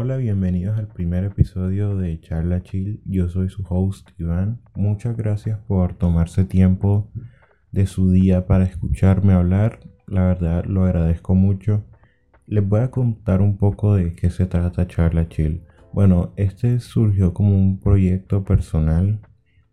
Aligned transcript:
Hola, 0.00 0.16
bienvenidos 0.16 0.78
al 0.78 0.86
primer 0.86 1.24
episodio 1.24 1.96
de 1.96 2.20
Charla 2.20 2.62
Chill. 2.62 3.02
Yo 3.04 3.28
soy 3.28 3.48
su 3.48 3.64
host 3.68 4.10
Iván. 4.16 4.60
Muchas 4.76 5.16
gracias 5.16 5.58
por 5.66 5.94
tomarse 5.94 6.44
tiempo 6.44 7.10
de 7.72 7.84
su 7.86 8.08
día 8.08 8.46
para 8.46 8.62
escucharme 8.62 9.32
hablar. 9.32 9.80
La 10.06 10.24
verdad 10.24 10.64
lo 10.66 10.84
agradezco 10.84 11.34
mucho. 11.34 11.84
Les 12.46 12.64
voy 12.64 12.78
a 12.78 12.92
contar 12.92 13.40
un 13.40 13.56
poco 13.58 13.96
de 13.96 14.14
qué 14.14 14.30
se 14.30 14.46
trata 14.46 14.86
Charla 14.86 15.28
Chill. 15.28 15.64
Bueno, 15.92 16.32
este 16.36 16.78
surgió 16.78 17.34
como 17.34 17.56
un 17.56 17.80
proyecto 17.80 18.44
personal 18.44 19.18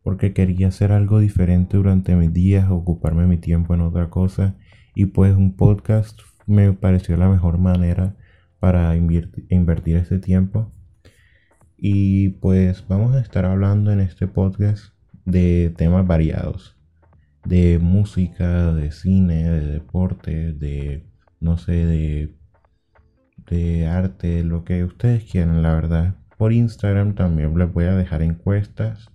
porque 0.01 0.33
quería 0.33 0.69
hacer 0.69 0.91
algo 0.91 1.19
diferente 1.19 1.77
durante 1.77 2.15
mis 2.15 2.33
días, 2.33 2.71
ocuparme 2.71 3.27
mi 3.27 3.37
tiempo 3.37 3.75
en 3.75 3.81
otra 3.81 4.09
cosa 4.09 4.55
y 4.95 5.05
pues 5.05 5.35
un 5.35 5.55
podcast 5.55 6.19
me 6.47 6.73
pareció 6.73 7.15
la 7.15 7.29
mejor 7.29 7.59
manera 7.59 8.15
para 8.65 8.95
invertir 8.95 9.95
ese 9.95 10.17
tiempo. 10.17 10.73
Y 11.77 12.29
pues 12.29 12.83
vamos 12.87 13.15
a 13.15 13.19
estar 13.19 13.45
hablando 13.45 13.91
en 13.91 13.99
este 13.99 14.25
podcast 14.25 14.85
de 15.23 15.71
temas 15.77 16.07
variados, 16.07 16.75
de 17.43 17.77
música, 17.77 18.73
de 18.73 18.91
cine, 18.91 19.47
de 19.51 19.67
deporte, 19.67 20.51
de 20.53 21.05
no 21.39 21.59
sé, 21.59 21.73
de, 21.73 22.35
de 23.51 23.85
arte, 23.85 24.43
lo 24.43 24.63
que 24.63 24.83
ustedes 24.83 25.25
quieran, 25.25 25.61
la 25.61 25.75
verdad. 25.75 26.15
Por 26.35 26.51
Instagram 26.51 27.13
también 27.13 27.55
les 27.55 27.71
voy 27.71 27.85
a 27.85 27.95
dejar 27.95 28.23
encuestas 28.23 29.11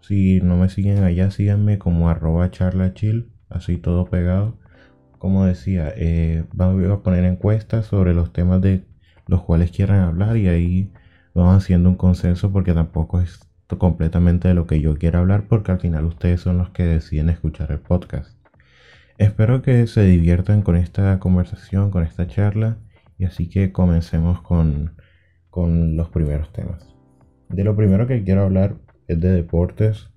si 0.00 0.40
no 0.40 0.56
me 0.56 0.70
siguen 0.70 1.04
allá, 1.04 1.30
síganme 1.30 1.78
como 1.78 2.08
arroba 2.08 2.50
charlachill, 2.50 3.30
así 3.50 3.76
todo 3.76 4.06
pegado. 4.06 4.56
Como 5.22 5.46
decía, 5.46 5.92
eh, 5.94 6.42
voy 6.52 6.84
a 6.86 6.96
poner 6.96 7.24
encuestas 7.24 7.86
sobre 7.86 8.12
los 8.12 8.32
temas 8.32 8.60
de 8.60 8.84
los 9.28 9.42
cuales 9.44 9.70
quieran 9.70 10.00
hablar 10.00 10.36
y 10.36 10.48
ahí 10.48 10.92
vamos 11.32 11.62
haciendo 11.62 11.90
un 11.90 11.94
consenso 11.94 12.50
porque 12.50 12.74
tampoco 12.74 13.20
es 13.20 13.38
completamente 13.78 14.48
de 14.48 14.54
lo 14.54 14.66
que 14.66 14.80
yo 14.80 14.98
quiera 14.98 15.20
hablar 15.20 15.46
porque 15.46 15.70
al 15.70 15.78
final 15.78 16.06
ustedes 16.06 16.40
son 16.40 16.58
los 16.58 16.70
que 16.70 16.82
deciden 16.82 17.28
escuchar 17.28 17.70
el 17.70 17.78
podcast. 17.78 18.36
Espero 19.16 19.62
que 19.62 19.86
se 19.86 20.02
diviertan 20.02 20.62
con 20.62 20.74
esta 20.74 21.20
conversación, 21.20 21.92
con 21.92 22.02
esta 22.02 22.26
charla 22.26 22.78
y 23.16 23.24
así 23.24 23.48
que 23.48 23.70
comencemos 23.70 24.42
con, 24.42 24.96
con 25.50 25.96
los 25.96 26.08
primeros 26.08 26.52
temas. 26.52 26.96
De 27.48 27.62
lo 27.62 27.76
primero 27.76 28.08
que 28.08 28.24
quiero 28.24 28.42
hablar 28.42 28.74
es 29.06 29.20
de 29.20 29.30
deportes. 29.30 30.11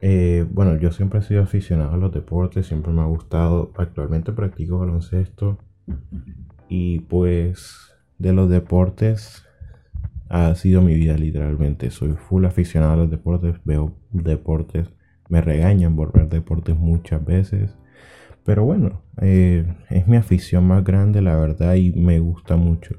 Eh, 0.00 0.46
bueno, 0.50 0.76
yo 0.76 0.92
siempre 0.92 1.20
he 1.20 1.22
sido 1.22 1.42
aficionado 1.42 1.92
a 1.92 1.96
los 1.96 2.12
deportes, 2.12 2.66
siempre 2.66 2.92
me 2.92 3.02
ha 3.02 3.06
gustado. 3.06 3.72
Actualmente 3.76 4.32
practico 4.32 4.78
baloncesto. 4.78 5.58
Y 6.68 7.00
pues 7.00 7.94
de 8.18 8.32
los 8.32 8.50
deportes 8.50 9.44
ha 10.28 10.54
sido 10.54 10.82
mi 10.82 10.94
vida 10.94 11.16
literalmente. 11.16 11.90
Soy 11.90 12.12
full 12.12 12.44
aficionado 12.44 12.94
a 12.94 12.96
los 12.96 13.10
deportes, 13.10 13.56
veo 13.64 13.96
deportes, 14.10 14.88
me 15.28 15.40
regañan 15.40 15.96
por 15.96 16.12
ver 16.12 16.28
deportes 16.28 16.76
muchas 16.76 17.24
veces. 17.24 17.76
Pero 18.44 18.64
bueno, 18.64 19.02
eh, 19.20 19.66
es 19.90 20.06
mi 20.06 20.16
afición 20.16 20.66
más 20.66 20.84
grande, 20.84 21.20
la 21.20 21.36
verdad, 21.36 21.74
y 21.74 21.92
me 21.92 22.20
gusta 22.20 22.56
mucho. 22.56 22.96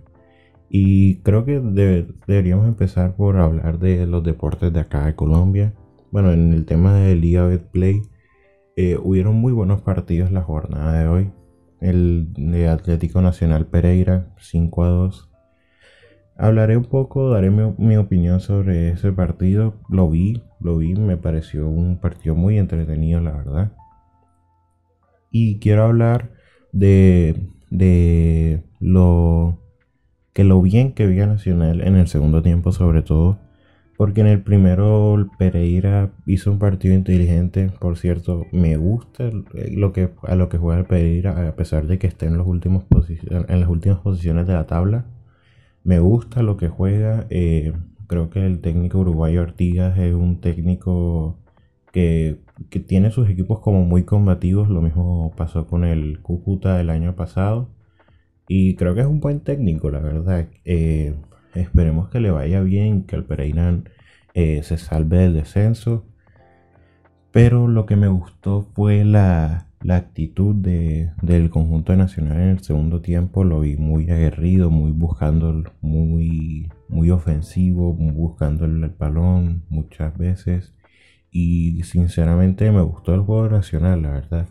Y 0.69 1.21
creo 1.21 1.45
que 1.45 1.61
deberíamos 1.61 2.67
empezar 2.67 3.15
por 3.15 3.37
hablar 3.37 3.79
de 3.79 4.05
los 4.05 4.23
deportes 4.23 4.73
de 4.73 4.81
acá 4.81 5.05
de 5.05 5.15
Colombia. 5.15 5.73
Bueno, 6.11 6.31
en 6.31 6.53
el 6.53 6.65
tema 6.65 6.95
de 6.95 7.15
Liga 7.15 7.45
Betplay, 7.45 8.01
eh, 8.77 8.97
hubieron 9.01 9.35
muy 9.35 9.51
buenos 9.51 9.81
partidos 9.81 10.31
la 10.31 10.41
jornada 10.41 10.99
de 10.99 11.07
hoy. 11.07 11.31
El 11.81 12.33
de 12.33 12.69
Atlético 12.69 13.21
Nacional 13.21 13.65
Pereira, 13.67 14.33
5 14.37 14.83
a 14.83 14.87
2. 14.87 15.29
Hablaré 16.37 16.77
un 16.77 16.85
poco, 16.85 17.29
daré 17.29 17.49
mi, 17.49 17.97
opinión 17.97 18.39
sobre 18.39 18.89
ese 18.89 19.11
partido. 19.11 19.75
Lo 19.89 20.09
vi, 20.09 20.43
lo 20.59 20.77
vi, 20.77 20.93
me 20.93 21.17
pareció 21.17 21.67
un 21.67 21.99
partido 21.99 22.35
muy 22.35 22.57
entretenido, 22.57 23.19
la 23.19 23.31
verdad. 23.31 23.71
Y 25.31 25.59
quiero 25.59 25.83
hablar 25.83 26.31
de, 26.71 27.49
de 27.69 28.63
lo 28.79 29.59
que 30.33 30.43
lo 30.43 30.61
bien 30.61 30.93
que 30.93 31.07
vi 31.07 31.19
a 31.19 31.25
Nacional 31.25 31.81
en 31.81 31.95
el 31.95 32.07
segundo 32.07 32.43
tiempo 32.43 32.71
sobre 32.71 33.01
todo, 33.01 33.39
porque 33.97 34.21
en 34.21 34.27
el 34.27 34.41
primero 34.43 35.29
Pereira 35.37 36.11
hizo 36.25 36.51
un 36.51 36.59
partido 36.59 36.93
inteligente, 36.95 37.71
por 37.79 37.97
cierto, 37.97 38.45
me 38.51 38.77
gusta 38.77 39.31
lo 39.71 39.91
que, 39.91 40.11
a 40.23 40.35
lo 40.35 40.49
que 40.49 40.57
juega 40.57 40.79
el 40.79 40.85
Pereira 40.85 41.47
a 41.47 41.55
pesar 41.55 41.87
de 41.87 41.97
que 41.99 42.07
esté 42.07 42.27
en, 42.27 42.33
en 42.33 42.37
las 42.39 42.47
últimas 42.47 42.83
posiciones 43.99 44.47
de 44.47 44.53
la 44.53 44.67
tabla, 44.67 45.05
me 45.83 45.99
gusta 45.99 46.43
lo 46.43 46.57
que 46.57 46.67
juega, 46.67 47.27
eh, 47.29 47.73
creo 48.07 48.29
que 48.29 48.45
el 48.45 48.61
técnico 48.61 48.99
uruguayo 48.99 49.41
Artigas 49.41 49.97
es 49.97 50.13
un 50.13 50.41
técnico 50.41 51.37
que, 51.91 52.39
que 52.69 52.79
tiene 52.79 53.11
sus 53.11 53.29
equipos 53.29 53.59
como 53.61 53.83
muy 53.85 54.03
combativos, 54.03 54.69
lo 54.69 54.81
mismo 54.81 55.33
pasó 55.37 55.67
con 55.67 55.85
el 55.85 56.19
Cúcuta 56.21 56.79
el 56.81 56.89
año 56.89 57.15
pasado. 57.15 57.69
Y 58.47 58.75
creo 58.75 58.95
que 58.95 59.01
es 59.01 59.07
un 59.07 59.19
buen 59.19 59.41
técnico, 59.41 59.89
la 59.89 59.99
verdad. 59.99 60.47
Eh, 60.65 61.15
esperemos 61.53 62.09
que 62.09 62.19
le 62.19 62.31
vaya 62.31 62.61
bien, 62.61 63.03
que 63.03 63.15
el 63.15 63.23
Pereira 63.23 63.81
eh, 64.33 64.61
se 64.63 64.77
salve 64.77 65.17
del 65.19 65.33
descenso. 65.33 66.05
Pero 67.31 67.67
lo 67.67 67.85
que 67.85 67.95
me 67.95 68.07
gustó 68.07 68.63
fue 68.73 69.03
la, 69.05 69.67
actitud 69.89 70.55
del 70.55 71.49
conjunto 71.49 71.95
nacional 71.95 72.41
en 72.41 72.49
el 72.49 72.59
segundo 72.59 73.01
tiempo. 73.01 73.43
Lo 73.43 73.61
vi 73.61 73.77
muy 73.77 74.09
aguerrido, 74.09 74.69
muy 74.69 74.91
buscando, 74.91 75.63
muy, 75.81 76.71
muy 76.89 77.11
ofensivo, 77.11 77.93
buscando 77.93 78.65
el 78.65 78.89
balón 78.89 79.63
muchas 79.69 80.17
veces. 80.17 80.73
Y 81.31 81.83
sinceramente 81.83 82.71
me 82.71 82.81
gustó 82.81 83.13
el 83.13 83.21
juego 83.21 83.49
nacional, 83.49 84.01
la 84.01 84.11
verdad 84.11 84.47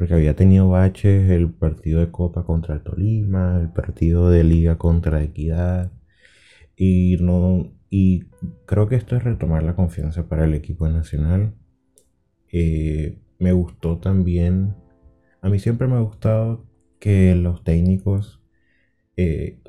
porque 0.00 0.14
había 0.14 0.34
tenido 0.34 0.70
baches 0.70 1.30
el 1.30 1.50
partido 1.50 2.00
de 2.00 2.10
Copa 2.10 2.44
contra 2.44 2.74
el 2.74 2.82
Tolima, 2.82 3.58
el 3.60 3.68
partido 3.68 4.30
de 4.30 4.44
Liga 4.44 4.78
contra 4.78 5.22
Equidad, 5.22 5.92
y, 6.82 7.18
no, 7.20 7.74
y 7.90 8.24
creo 8.64 8.88
que 8.88 8.96
esto 8.96 9.14
es 9.14 9.22
retomar 9.22 9.62
la 9.62 9.76
confianza 9.76 10.28
para 10.28 10.46
el 10.46 10.54
equipo 10.54 10.88
nacional. 10.88 11.54
Eh, 12.50 13.20
me 13.38 13.52
gustó 13.52 13.98
también, 13.98 14.74
a 15.42 15.50
mí 15.50 15.58
siempre 15.58 15.88
me 15.88 15.96
ha 15.96 16.00
gustado 16.00 16.64
que 16.98 17.34
los 17.34 17.64
técnicos 17.64 18.40
eh, 19.18 19.60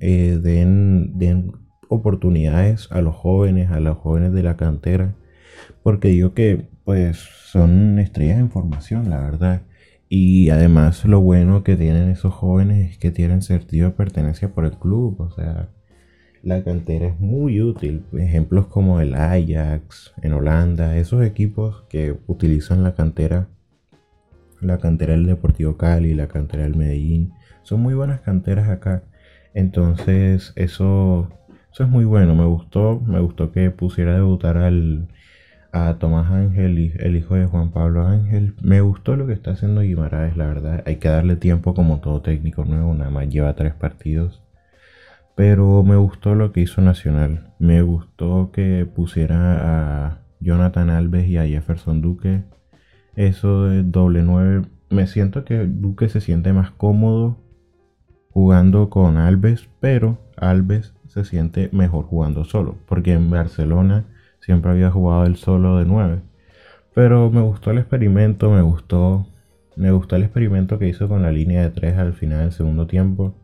eh, 0.00 0.40
den, 0.42 1.16
den 1.16 1.52
oportunidades 1.88 2.88
a 2.90 3.02
los 3.02 3.14
jóvenes, 3.14 3.70
a 3.70 3.78
los 3.78 3.96
jóvenes 3.96 4.32
de 4.32 4.42
la 4.42 4.56
cantera, 4.56 5.14
porque 5.84 6.08
digo 6.08 6.34
que 6.34 6.68
pues 6.84 7.18
son 7.44 8.00
estrellas 8.00 8.40
en 8.40 8.50
formación, 8.50 9.08
la 9.08 9.20
verdad. 9.20 9.62
Y 10.12 10.50
además 10.50 11.04
lo 11.04 11.20
bueno 11.20 11.62
que 11.62 11.76
tienen 11.76 12.10
esos 12.10 12.34
jóvenes 12.34 12.90
es 12.90 12.98
que 12.98 13.12
tienen 13.12 13.42
sentido 13.42 13.90
de 13.90 13.94
pertenencia 13.94 14.52
por 14.52 14.64
el 14.64 14.72
club. 14.72 15.20
O 15.20 15.30
sea, 15.30 15.68
la 16.42 16.64
cantera 16.64 17.06
es 17.06 17.20
muy 17.20 17.62
útil. 17.62 18.02
Ejemplos 18.18 18.66
como 18.66 19.00
el 19.00 19.14
Ajax 19.14 20.12
en 20.20 20.32
Holanda, 20.32 20.96
esos 20.96 21.22
equipos 21.22 21.84
que 21.88 22.18
utilizan 22.26 22.82
la 22.82 22.96
cantera, 22.96 23.50
la 24.60 24.78
cantera 24.78 25.12
del 25.12 25.26
Deportivo 25.26 25.76
Cali, 25.76 26.12
la 26.14 26.26
cantera 26.26 26.64
del 26.64 26.74
Medellín, 26.76 27.32
son 27.62 27.80
muy 27.80 27.94
buenas 27.94 28.20
canteras 28.20 28.68
acá. 28.68 29.04
Entonces 29.54 30.52
eso, 30.56 31.28
eso 31.72 31.84
es 31.84 31.88
muy 31.88 32.04
bueno. 32.04 32.34
Me 32.34 32.46
gustó, 32.46 32.98
me 32.98 33.20
gustó 33.20 33.52
que 33.52 33.70
pusiera 33.70 34.10
a 34.10 34.16
debutar 34.16 34.56
al 34.56 35.06
a 35.72 35.94
Tomás 35.98 36.30
Ángel, 36.30 36.92
el 36.98 37.16
hijo 37.16 37.34
de 37.34 37.46
Juan 37.46 37.70
Pablo 37.70 38.06
Ángel. 38.06 38.54
Me 38.62 38.80
gustó 38.80 39.16
lo 39.16 39.26
que 39.26 39.32
está 39.32 39.52
haciendo 39.52 39.82
Guimaraes, 39.82 40.36
la 40.36 40.46
verdad. 40.46 40.82
Hay 40.86 40.96
que 40.96 41.08
darle 41.08 41.36
tiempo 41.36 41.74
como 41.74 42.00
todo 42.00 42.22
técnico 42.22 42.64
nuevo, 42.64 42.94
nada 42.94 43.10
más 43.10 43.28
lleva 43.28 43.54
tres 43.54 43.74
partidos. 43.74 44.42
Pero 45.36 45.82
me 45.82 45.96
gustó 45.96 46.34
lo 46.34 46.52
que 46.52 46.60
hizo 46.60 46.82
Nacional. 46.82 47.54
Me 47.58 47.82
gustó 47.82 48.50
que 48.52 48.86
pusiera 48.86 50.08
a 50.08 50.18
Jonathan 50.40 50.90
Alves 50.90 51.28
y 51.28 51.38
a 51.38 51.46
Jefferson 51.46 52.02
Duque. 52.02 52.42
Eso 53.16 53.64
de 53.64 53.82
doble 53.82 54.22
nueve. 54.22 54.66
Me 54.90 55.06
siento 55.06 55.44
que 55.44 55.66
Duque 55.66 56.08
se 56.08 56.20
siente 56.20 56.52
más 56.52 56.72
cómodo 56.72 57.38
jugando 58.30 58.90
con 58.90 59.16
Alves, 59.16 59.68
pero 59.80 60.18
Alves 60.36 60.94
se 61.06 61.24
siente 61.24 61.70
mejor 61.72 62.04
jugando 62.04 62.44
solo. 62.44 62.76
Porque 62.86 63.12
en 63.12 63.30
Barcelona 63.30 64.04
Siempre 64.40 64.70
había 64.72 64.90
jugado 64.90 65.26
el 65.26 65.36
solo 65.36 65.78
de 65.78 65.84
9. 65.84 66.20
Pero 66.94 67.30
me 67.30 67.40
gustó 67.40 67.70
el 67.70 67.78
experimento, 67.78 68.50
me 68.50 68.62
gustó, 68.62 69.26
me 69.76 69.90
gustó 69.92 70.16
el 70.16 70.24
experimento 70.24 70.78
que 70.78 70.88
hizo 70.88 71.08
con 71.08 71.22
la 71.22 71.30
línea 71.30 71.62
de 71.62 71.70
3 71.70 71.98
al 71.98 72.14
final 72.14 72.40
del 72.40 72.52
segundo 72.52 72.86
tiempo. 72.86 73.34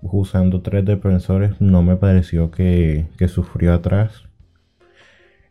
Usando 0.00 0.62
tres 0.62 0.84
defensores 0.84 1.60
no 1.60 1.82
me 1.82 1.96
pareció 1.96 2.50
que, 2.50 3.06
sufrió 3.28 3.74
atrás. 3.74 4.24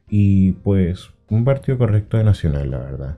Y 0.10 0.54
pues 0.54 1.12
un 1.30 1.46
partido 1.46 1.78
correcto 1.78 2.18
de 2.18 2.24
Nacional, 2.24 2.72
la 2.72 2.78
verdad. 2.80 3.18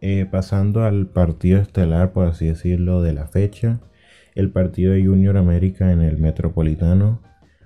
Eh, 0.00 0.26
pasando 0.30 0.84
al 0.84 1.06
partido 1.06 1.60
estelar, 1.60 2.12
por 2.12 2.28
así 2.28 2.46
decirlo, 2.46 3.02
de 3.02 3.12
la 3.12 3.26
fecha. 3.26 3.80
el 4.34 4.50
partido 4.50 4.92
de 4.92 5.04
Junior 5.04 5.36
América 5.36 5.92
en 5.92 6.00
el 6.00 6.16
Metropolitano. 6.18 7.20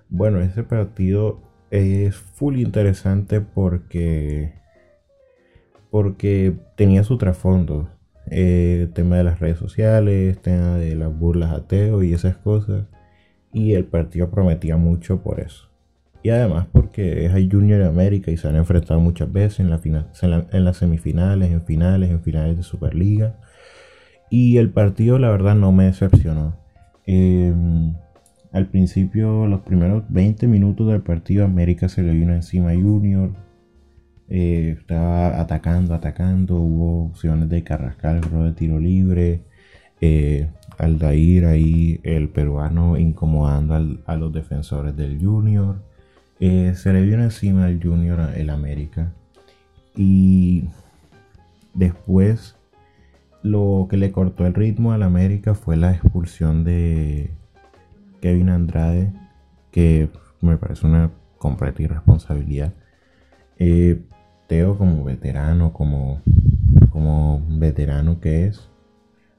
Bueno, 0.08 0.40
ese 0.40 0.62
partido 0.64 1.42
es 1.74 2.14
full 2.16 2.56
interesante 2.58 3.40
porque 3.40 4.52
porque 5.90 6.54
tenía 6.76 7.04
su 7.04 7.18
trasfondo. 7.18 7.88
Eh, 8.30 8.88
tema 8.94 9.16
de 9.16 9.24
las 9.24 9.38
redes 9.38 9.58
sociales, 9.58 10.40
tema 10.40 10.76
de 10.76 10.96
las 10.96 11.16
burlas 11.16 11.52
ateo 11.52 12.02
y 12.02 12.12
esas 12.12 12.36
cosas. 12.36 12.86
Y 13.52 13.74
el 13.74 13.84
partido 13.84 14.30
prometía 14.30 14.76
mucho 14.76 15.22
por 15.22 15.40
eso. 15.40 15.68
Y 16.22 16.30
además 16.30 16.66
porque 16.72 17.26
es 17.26 17.34
el 17.34 17.50
Junior 17.50 17.82
América 17.82 18.30
y 18.30 18.36
se 18.36 18.48
han 18.48 18.56
enfrentado 18.56 18.98
muchas 18.98 19.30
veces 19.32 19.60
en, 19.60 19.70
la 19.70 19.80
en, 19.84 20.64
las 20.64 20.76
semifinales, 20.78 21.52
en 21.52 21.62
finales, 21.62 22.10
en 22.10 22.22
finales 22.22 22.56
de 22.56 22.62
Superliga. 22.62 23.36
Y 24.30 24.56
el 24.56 24.70
partido 24.70 25.18
la 25.18 25.30
verdad 25.30 25.54
no 25.54 25.70
me 25.70 25.84
decepcionó. 25.84 26.56
Em, 27.06 27.94
al 28.54 28.68
principio, 28.68 29.48
los 29.48 29.62
primeros 29.62 30.04
20 30.10 30.46
minutos 30.46 30.86
del 30.86 31.02
partido, 31.02 31.44
América 31.44 31.88
se 31.88 32.04
le 32.04 32.12
vino 32.12 32.32
encima 32.32 32.70
a 32.70 32.74
Junior. 32.74 33.32
Eh, 34.28 34.76
estaba 34.78 35.40
atacando, 35.40 35.92
atacando. 35.92 36.58
Hubo 36.60 37.06
opciones 37.06 37.48
de 37.48 37.64
Carrascal, 37.64 38.20
de 38.20 38.52
tiro 38.52 38.78
libre. 38.78 39.42
Eh, 40.00 40.48
Aldair 40.78 41.46
ahí, 41.46 41.98
el 42.04 42.28
peruano, 42.28 42.96
incomodando 42.96 44.00
a 44.06 44.16
los 44.16 44.32
defensores 44.32 44.96
del 44.96 45.20
Junior. 45.20 45.82
Eh, 46.38 46.74
se 46.76 46.92
le 46.92 47.02
vino 47.02 47.24
encima 47.24 47.66
al 47.66 47.82
Junior 47.82 48.20
el 48.36 48.50
América. 48.50 49.12
Y 49.96 50.66
después 51.74 52.54
lo 53.42 53.88
que 53.90 53.96
le 53.96 54.12
cortó 54.12 54.46
el 54.46 54.54
ritmo 54.54 54.92
al 54.92 55.02
América 55.02 55.54
fue 55.54 55.76
la 55.76 55.90
expulsión 55.90 56.62
de 56.62 57.32
Kevin 58.24 58.48
Andrade, 58.48 59.12
que 59.70 60.08
me 60.40 60.56
parece 60.56 60.86
una 60.86 61.12
completa 61.36 61.82
irresponsabilidad. 61.82 62.72
Eh, 63.58 64.00
Teo 64.46 64.78
como 64.78 65.04
veterano, 65.04 65.74
como, 65.74 66.22
como 66.88 67.44
veterano 67.46 68.22
que 68.22 68.46
es, 68.46 68.70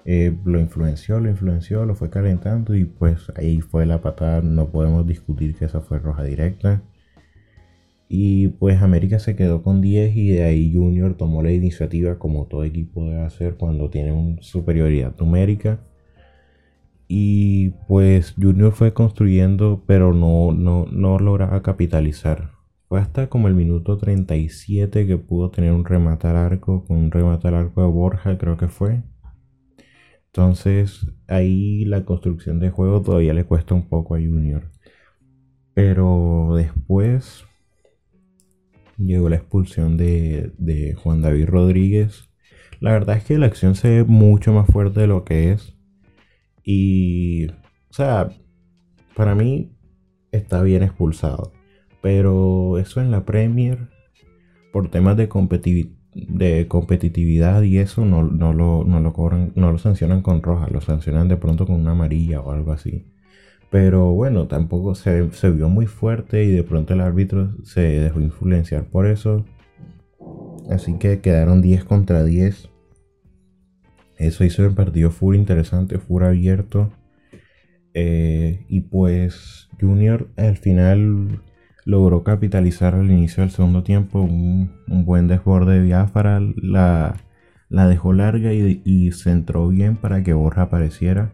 eh, 0.05 0.37
lo 0.45 0.59
influenció, 0.59 1.19
lo 1.19 1.31
influenció, 1.31 1.83
lo 1.85 1.95
fue 1.95 2.11
calentando 2.11 2.75
y 2.75 2.85
pues 2.85 3.31
ahí 3.35 3.59
fue 3.59 3.87
la 3.87 4.01
patada. 4.01 4.41
No 4.41 4.69
podemos 4.69 5.07
discutir 5.07 5.55
que 5.55 5.65
esa 5.65 5.81
fue 5.81 5.97
roja 5.97 6.21
directa. 6.21 6.83
Y 8.07 8.49
pues 8.49 8.83
América 8.83 9.17
se 9.17 9.35
quedó 9.35 9.63
con 9.63 9.81
10 9.81 10.15
y 10.15 10.29
de 10.29 10.43
ahí 10.43 10.71
Junior 10.71 11.17
tomó 11.17 11.41
la 11.41 11.51
iniciativa 11.51 12.19
como 12.19 12.45
todo 12.45 12.63
equipo 12.63 13.03
debe 13.03 13.23
hacer 13.23 13.55
cuando 13.55 13.89
tiene 13.89 14.11
una 14.11 14.43
superioridad 14.43 15.15
numérica. 15.17 15.79
Y 17.07 17.71
pues 17.87 18.35
Junior 18.39 18.71
fue 18.71 18.93
construyendo 18.93 19.83
pero 19.85 20.13
no, 20.13 20.51
no, 20.53 20.85
no 20.91 21.19
lograba 21.19 21.61
capitalizar. 21.61 22.51
Fue 22.87 22.99
hasta 22.99 23.27
como 23.27 23.47
el 23.47 23.55
minuto 23.55 23.97
37 23.97 25.07
que 25.07 25.17
pudo 25.17 25.51
tener 25.51 25.71
un 25.71 25.85
remate 25.85 26.27
al 26.27 26.37
arco, 26.37 26.85
con 26.85 26.97
un 26.97 27.11
remate 27.11 27.47
al 27.47 27.55
arco 27.55 27.81
de 27.81 27.87
Borja 27.87 28.37
creo 28.37 28.57
que 28.57 28.67
fue 28.67 29.03
entonces 30.35 31.07
ahí 31.29 31.85
la 31.85 32.03
construcción 32.03 32.59
de 32.59 32.69
juego 32.69 33.01
todavía 33.01 33.33
le 33.33 33.45
cuesta 33.45 33.73
un 33.73 33.87
poco 33.87 34.15
a 34.15 34.19
Junior. 34.19 34.69
Pero 35.73 36.55
después 36.57 37.45
llegó 38.97 39.29
la 39.29 39.37
expulsión 39.37 39.95
de, 39.95 40.93
Juan 41.01 41.21
David 41.21 41.45
Rodríguez. 41.45 42.29
La 42.81 42.91
verdad 42.91 43.15
es 43.15 43.23
que 43.23 43.37
la 43.37 43.45
acción 43.45 43.75
se 43.75 43.87
ve 43.89 44.03
mucho 44.03 44.51
más 44.51 44.67
fuerte 44.67 44.99
de 44.99 45.07
lo 45.07 45.23
que 45.23 45.53
es. 45.53 45.74
Y, 46.65 47.47
o 47.47 47.93
sea, 47.93 48.29
para 49.15 49.35
mí 49.35 49.71
está 50.31 50.61
bien 50.63 50.83
expulsado. 50.83 51.53
Pero 52.01 52.77
eso 52.79 52.99
en 53.01 53.11
la 53.11 53.23
Premier, 53.23 53.89
por 54.73 54.89
temas 54.89 55.15
de 55.15 55.29
competitividad 56.67 57.61
y 57.61 57.77
eso 57.77 58.05
no, 58.05 58.23
no, 58.23 58.53
lo, 58.53 58.83
no 58.83 58.99
lo 58.99 59.13
cobran, 59.13 59.53
no 59.55 59.71
lo 59.71 59.77
sancionan 59.77 60.21
con 60.21 60.41
roja, 60.43 60.67
lo 60.69 60.81
sancionan 60.81 61.27
de 61.27 61.37
pronto 61.37 61.65
con 61.65 61.75
una 61.75 61.91
amarilla 61.91 62.41
o 62.41 62.51
algo 62.51 62.71
así. 62.73 63.05
Pero 63.71 64.11
bueno, 64.11 64.47
tampoco 64.47 64.95
se, 64.95 65.31
se 65.31 65.51
vio 65.51 65.69
muy 65.69 65.85
fuerte 65.87 66.43
y 66.43 66.51
de 66.51 66.63
pronto 66.63 66.93
el 66.93 67.01
árbitro 67.01 67.55
se 67.63 67.81
dejó 67.81 68.21
influenciar 68.21 68.85
por 68.85 69.07
eso. 69.07 69.45
Así 70.69 70.97
que 70.97 71.21
quedaron 71.21 71.61
10 71.61 71.83
contra 71.85 72.23
10. 72.23 72.69
Eso 74.17 74.43
hizo 74.43 74.65
el 74.65 74.73
partido 74.73 75.11
full 75.11 75.35
interesante, 75.35 75.97
full 75.99 76.23
abierto. 76.23 76.91
Eh, 77.93 78.65
y 78.67 78.81
pues 78.81 79.69
Junior 79.79 80.29
al 80.35 80.57
final 80.57 81.41
logró 81.85 82.23
capitalizar 82.23 82.95
al 82.95 83.09
inicio 83.09 83.41
del 83.41 83.51
segundo 83.51 83.83
tiempo 83.83 84.21
un, 84.21 84.71
buen 84.87 85.27
desborde 85.27 85.75
de 85.75 85.81
Biafara, 85.83 86.41
la, 86.57 87.15
la 87.69 87.87
dejó 87.87 88.11
larga 88.13 88.53
y, 88.53 88.81
y, 88.83 89.11
centró 89.11 89.67
bien 89.69 89.95
para 89.95 90.23
que 90.23 90.33
Borja 90.33 90.63
apareciera. 90.63 91.31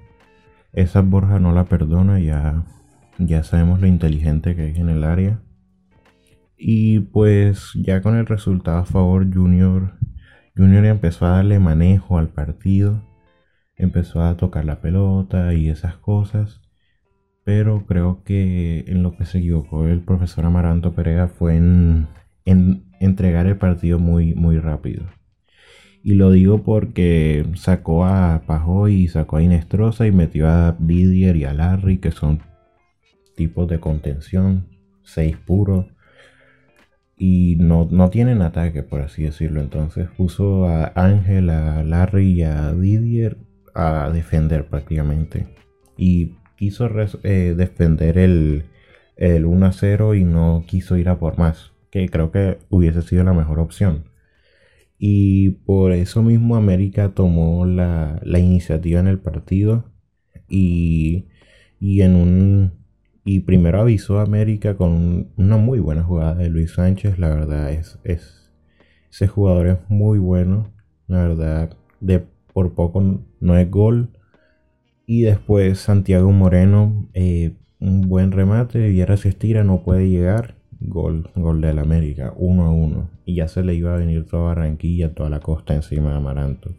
Esa 0.74 1.02
Borja 1.02 1.40
no 1.40 1.54
la 1.54 1.66
perdona, 1.66 2.20
ya, 2.20 2.66
ya 3.18 3.44
sabemos 3.44 3.82
lo 3.82 3.88
inteligente 3.88 4.56
que 4.56 4.70
es 4.70 4.78
en 4.78 4.90
el 4.90 5.04
área. 5.04 5.42
Y 6.58 7.00
pues 7.00 7.72
ya 7.76 8.02
con 8.02 8.16
el 8.16 8.28
resultado 8.28 8.78
a 8.78 8.86
favor, 8.86 9.34
Junior, 9.34 9.94
Junior 10.56 10.86
empezó 10.86 11.26
a 11.26 11.38
darle 11.38 11.60
manejo 11.60 12.18
al 12.18 12.30
partido, 12.30 13.02
empezó 13.76 14.22
a 14.22 14.38
tocar 14.38 14.66
la 14.66 14.82
pelota 14.82 15.54
y 15.54 15.70
esas 15.70 15.96
cosas 15.96 16.62
pero 17.44 17.86
creo 17.86 18.24
que 18.24 18.86
en 18.88 19.04
lo 19.04 19.16
que 19.18 19.26
se 19.26 19.40
equivocó 19.40 19.88
el 19.88 20.02
profesor 20.02 20.46
Amaranto 20.46 20.94
Perea 20.94 21.28
fue 21.28 21.56
en, 21.56 22.08
entregar 22.46 23.48
el 23.48 23.58
partido 23.58 24.00
muy, 24.00 24.36
muy 24.36 24.60
rápido. 24.60 25.06
Y 26.04 26.16
lo 26.16 26.32
digo 26.32 26.64
porque 26.64 27.46
sacó 27.56 28.06
a 28.06 28.44
Pajo 28.48 28.88
y 28.88 29.08
sacó 29.08 29.38
a 29.38 29.44
Inestrosa 29.44 30.08
y 30.08 30.12
metió 30.12 30.48
a 30.48 30.76
Didier 30.80 31.36
y 31.36 31.46
a 31.46 31.54
Larry, 31.54 32.00
que 32.00 32.12
son 32.12 32.42
tipos 33.36 33.68
de 33.68 33.80
contención, 33.80 34.68
seis 35.04 35.38
puros. 35.38 35.88
Y 37.24 37.56
no, 37.60 37.88
no 37.92 38.10
tienen 38.10 38.42
ataque, 38.42 38.82
por 38.82 39.02
así 39.02 39.22
decirlo. 39.22 39.62
Entonces 39.62 40.10
puso 40.18 40.66
a 40.66 40.92
Ángel, 40.96 41.52
a 41.52 41.84
Larry 41.84 42.32
y 42.32 42.42
a 42.42 42.74
Didier 42.74 43.38
a 43.76 44.10
defender 44.12 44.66
prácticamente. 44.66 45.46
Y 45.98 46.34
quiso 46.58 46.90
eh, 47.22 47.54
defender 47.56 48.18
el, 48.18 48.66
el 49.18 49.46
1 49.46 49.66
a 49.68 49.72
0 49.72 50.16
y 50.16 50.24
no 50.24 50.64
quiso 50.68 50.98
ir 50.98 51.10
a 51.10 51.20
por 51.20 51.38
más, 51.38 51.74
que 51.92 52.10
creo 52.10 52.32
que 52.32 52.58
hubiese 52.70 53.04
sido 53.04 53.24
la 53.24 53.34
mejor 53.34 53.60
opción. 53.60 54.06
Y 54.98 55.50
por 55.66 55.94
eso 55.94 56.24
mismo 56.24 56.56
América 56.56 57.10
tomó 57.16 57.66
la, 57.68 58.20
iniciativa 58.26 59.00
en 59.00 59.08
el 59.08 59.20
partido 59.20 59.86
y, 60.50 61.26
en 61.80 62.16
un 62.16 62.72
y 63.24 63.42
primero 63.42 63.82
avisó 63.82 64.20
a 64.20 64.24
América 64.24 64.76
con 64.76 65.30
una 65.38 65.58
muy 65.58 65.80
buena 65.80 66.04
jugada 66.04 66.36
de 66.36 66.50
Luis 66.50 66.74
Sánchez. 66.74 67.20
La 67.20 67.30
verdad 67.30 67.72
es, 67.72 68.00
es 68.04 68.52
ese 69.12 69.28
jugador 69.28 69.68
es 69.68 69.78
muy 69.90 70.20
bueno. 70.20 70.72
La 71.08 71.24
verdad, 71.24 71.78
de 72.00 72.26
por 72.54 72.74
poco 72.74 73.22
no 73.40 73.58
es 73.58 73.70
gol, 73.70 74.10
y 75.14 75.24
después 75.24 75.80
Santiago 75.80 76.32
Moreno, 76.32 77.10
eh, 77.14 77.58
un 77.82 78.08
buen 78.08 78.32
remate, 78.32 78.88
Viera 78.88 79.18
se 79.18 79.28
estira, 79.28 79.66
no 79.66 79.84
puede 79.84 80.08
llegar. 80.08 80.56
Gol, 80.80 81.30
gol 81.36 81.60
del 81.60 81.80
América, 81.80 82.34
1 82.38 82.64
a 82.64 82.70
1. 82.72 83.10
Y 83.26 83.36
ya 83.36 83.50
se 83.50 83.62
le 83.62 83.76
iba 83.76 83.94
a 83.94 83.98
venir 83.98 84.26
toda 84.26 84.44
Barranquilla, 84.44 85.14
toda 85.14 85.30
la 85.30 85.42
costa 85.42 85.76
encima 85.76 86.12
de 86.12 86.16
Amaranto. 86.16 86.72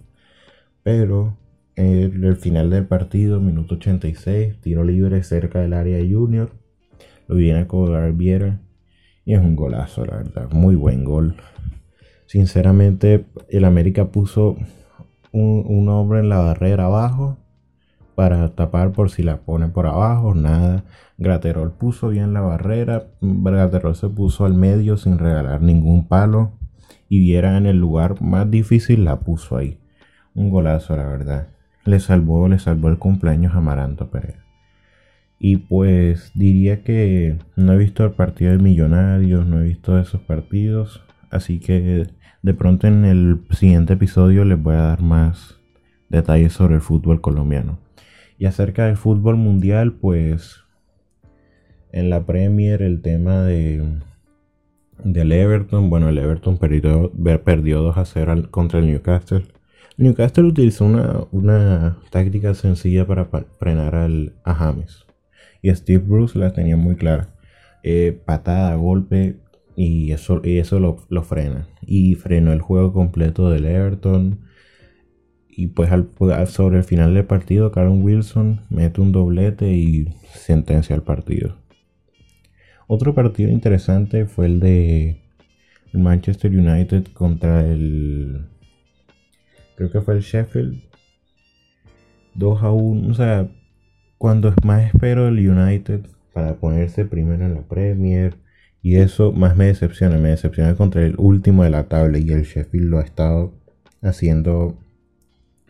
Pero 0.82 1.36
en 1.76 2.24
el 2.24 2.36
final 2.36 2.70
del 2.70 2.86
partido, 2.86 3.40
minuto 3.40 3.76
86, 3.76 4.60
tiro 4.60 4.84
libre 4.84 5.22
cerca 5.22 5.60
del 5.60 5.72
área 5.72 5.96
de 5.96 6.12
Junior. 6.12 6.50
Lo 7.28 7.36
viene 7.36 7.60
a 7.60 7.68
cobrar 7.68 8.12
Viera. 8.12 8.60
Y 9.24 9.34
es 9.34 9.40
un 9.40 9.56
golazo, 9.56 10.04
la 10.04 10.16
verdad. 10.16 10.50
Muy 10.50 10.74
buen 10.74 11.04
gol. 11.04 11.36
Sinceramente, 12.26 13.26
el 13.48 13.64
América 13.64 14.06
puso 14.06 14.56
un, 15.32 15.64
un 15.66 15.88
hombre 15.88 16.20
en 16.20 16.28
la 16.28 16.38
barrera 16.38 16.86
abajo 16.86 17.38
para 18.14 18.54
tapar 18.54 18.92
por 18.92 19.10
si 19.10 19.22
la 19.22 19.38
pone 19.38 19.68
por 19.68 19.86
abajo, 19.86 20.34
nada. 20.34 20.84
Graterol 21.18 21.72
puso 21.72 22.08
bien 22.08 22.34
la 22.34 22.40
barrera, 22.40 23.06
Graterol 23.20 23.94
se 23.94 24.08
puso 24.08 24.44
al 24.44 24.54
medio 24.54 24.96
sin 24.96 25.18
regalar 25.18 25.62
ningún 25.62 26.08
palo 26.08 26.52
y 27.08 27.20
viera 27.20 27.56
en 27.56 27.66
el 27.66 27.78
lugar 27.78 28.20
más 28.20 28.50
difícil 28.50 29.04
la 29.04 29.20
puso 29.20 29.56
ahí. 29.56 29.78
Un 30.34 30.50
golazo, 30.50 30.96
la 30.96 31.06
verdad. 31.06 31.51
Le 31.84 32.00
salvó, 32.00 32.48
le 32.48 32.58
salvó 32.58 32.88
el 32.88 32.98
cumpleaños 32.98 33.54
a 33.54 33.58
Amaranto 33.58 34.10
Pereira. 34.10 34.44
Y 35.38 35.56
pues 35.56 36.30
diría 36.34 36.84
que 36.84 37.38
no 37.56 37.72
he 37.72 37.76
visto 37.76 38.04
el 38.04 38.12
partido 38.12 38.52
de 38.52 38.58
Millonarios, 38.58 39.46
no 39.46 39.60
he 39.60 39.64
visto 39.64 39.98
esos 39.98 40.20
partidos. 40.20 41.02
Así 41.30 41.58
que 41.58 42.06
de 42.42 42.54
pronto 42.54 42.86
en 42.86 43.04
el 43.04 43.40
siguiente 43.50 43.94
episodio 43.94 44.44
les 44.44 44.62
voy 44.62 44.74
a 44.74 44.82
dar 44.82 45.02
más 45.02 45.58
detalles 46.08 46.52
sobre 46.52 46.76
el 46.76 46.80
fútbol 46.80 47.20
colombiano. 47.20 47.78
Y 48.38 48.46
acerca 48.46 48.86
del 48.86 48.96
fútbol 48.96 49.36
mundial, 49.36 49.94
pues 49.94 50.60
en 51.90 52.10
la 52.10 52.24
Premier 52.24 52.82
el 52.82 53.02
tema 53.02 53.42
de 53.42 54.00
del 55.04 55.32
Everton, 55.32 55.90
bueno, 55.90 56.08
el 56.08 56.18
Everton 56.18 56.58
perdió, 56.58 57.12
perdió 57.44 57.82
2 57.82 57.98
a 57.98 58.04
0 58.04 58.48
contra 58.50 58.78
el 58.78 58.86
Newcastle. 58.86 59.44
Newcastle 59.96 60.44
utilizó 60.44 60.86
una, 61.30 61.98
táctica 62.10 62.54
sencilla 62.54 63.06
para 63.06 63.26
frenar 63.58 63.94
al, 63.94 64.34
a 64.44 64.54
James. 64.54 65.04
Y 65.60 65.74
Steve 65.74 66.02
Bruce 66.04 66.38
la 66.38 66.52
tenía 66.52 66.76
muy 66.76 66.96
clara. 66.96 67.34
Eh, 67.82 68.18
patada, 68.24 68.74
golpe, 68.76 69.36
y 69.76 70.12
eso, 70.12 70.40
y 70.44 70.58
eso 70.58 70.80
lo, 70.80 71.04
lo, 71.08 71.22
frena. 71.22 71.68
Y 71.82 72.14
frenó 72.14 72.52
el 72.52 72.60
juego 72.60 72.92
completo 72.92 73.50
del 73.50 73.64
Everton. 73.64 74.40
Y 75.48 75.68
pues 75.68 75.90
al, 75.92 76.08
sobre 76.46 76.78
el 76.78 76.84
final 76.84 77.14
del 77.14 77.26
partido, 77.26 77.72
Karen 77.72 78.02
Wilson 78.02 78.62
mete 78.70 79.00
un 79.00 79.12
doblete 79.12 79.72
y 79.72 80.08
sentencia 80.32 80.96
el 80.96 81.02
partido. 81.02 81.56
Otro 82.86 83.14
partido 83.14 83.50
interesante 83.50 84.26
fue 84.26 84.46
el 84.46 84.60
de 84.60 85.22
Manchester 85.92 86.50
United 86.50 87.06
contra 87.12 87.66
el. 87.66 88.51
Creo 89.82 89.90
que 89.90 90.00
fue 90.00 90.14
el 90.14 90.20
Sheffield. 90.20 90.80
2 92.36 92.62
a 92.62 92.70
1. 92.70 93.10
O 93.10 93.14
sea, 93.14 93.50
cuando 94.16 94.54
más 94.62 94.84
espero 94.84 95.26
el 95.26 95.48
United 95.48 96.06
para 96.32 96.54
ponerse 96.54 97.04
primero 97.04 97.44
en 97.44 97.54
la 97.54 97.62
Premier. 97.62 98.36
Y 98.80 98.98
eso 98.98 99.32
más 99.32 99.56
me 99.56 99.64
decepciona. 99.64 100.18
Me 100.18 100.28
decepciona 100.28 100.76
contra 100.76 101.04
el 101.04 101.16
último 101.18 101.64
de 101.64 101.70
la 101.70 101.88
tabla. 101.88 102.18
Y 102.18 102.30
el 102.30 102.44
Sheffield 102.44 102.90
lo 102.90 103.00
ha 103.00 103.02
estado 103.02 103.54
haciendo 104.02 104.78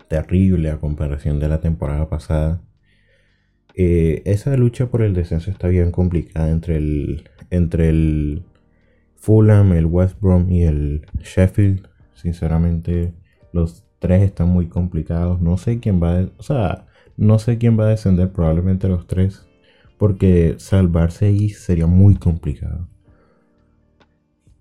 terrible 0.08 0.68
a 0.68 0.76
comparación 0.76 1.40
de 1.40 1.48
la 1.48 1.62
temporada 1.62 2.10
pasada. 2.10 2.60
Eh, 3.74 4.20
esa 4.26 4.54
lucha 4.58 4.90
por 4.90 5.00
el 5.00 5.14
descenso 5.14 5.50
está 5.50 5.68
bien 5.68 5.90
complicada 5.90 6.50
entre 6.50 6.76
el, 6.76 7.30
entre 7.48 7.88
el 7.88 8.42
Fulham, 9.16 9.72
el 9.72 9.86
West 9.86 10.20
Brom 10.20 10.50
y 10.50 10.64
el 10.64 11.06
Sheffield. 11.22 11.88
Sinceramente, 12.12 13.14
los 13.54 13.86
tres 14.02 14.22
están 14.22 14.48
muy 14.50 14.66
complicados. 14.68 15.40
No 15.40 15.56
sé 15.58 15.80
quién 15.80 16.02
va 16.02 16.18
a, 16.18 16.28
o 16.38 16.42
sea, 16.42 16.86
no 17.16 17.38
sé 17.38 17.58
quién 17.58 17.78
va 17.78 17.84
a 17.86 17.90
descender, 17.90 18.32
probablemente 18.32 18.88
los 18.88 19.06
tres. 19.06 19.46
Porque 19.98 20.56
salvarse 20.58 21.26
ahí 21.26 21.50
sería 21.50 21.86
muy 21.86 22.16
complicado. 22.16 22.88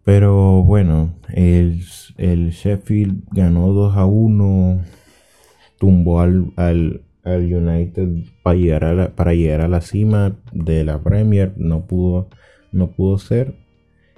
Pero 0.03 0.63
bueno, 0.63 1.15
el, 1.29 1.83
el 2.17 2.51
Sheffield 2.51 3.23
ganó 3.31 3.67
2 3.73 3.97
a 3.97 4.05
1. 4.05 4.81
Tumbó 5.79 6.21
al, 6.21 6.53
al, 6.57 7.01
al 7.23 7.53
United 7.53 8.09
para 8.43 8.55
llegar, 8.55 8.83
a 8.85 8.93
la, 8.93 9.15
para 9.15 9.33
llegar 9.33 9.61
a 9.61 9.67
la 9.67 9.81
cima 9.81 10.35
de 10.51 10.83
la 10.83 11.01
Premier. 11.01 11.53
No 11.57 11.87
pudo, 11.87 12.29
no 12.71 12.91
pudo 12.91 13.17
ser. 13.17 13.55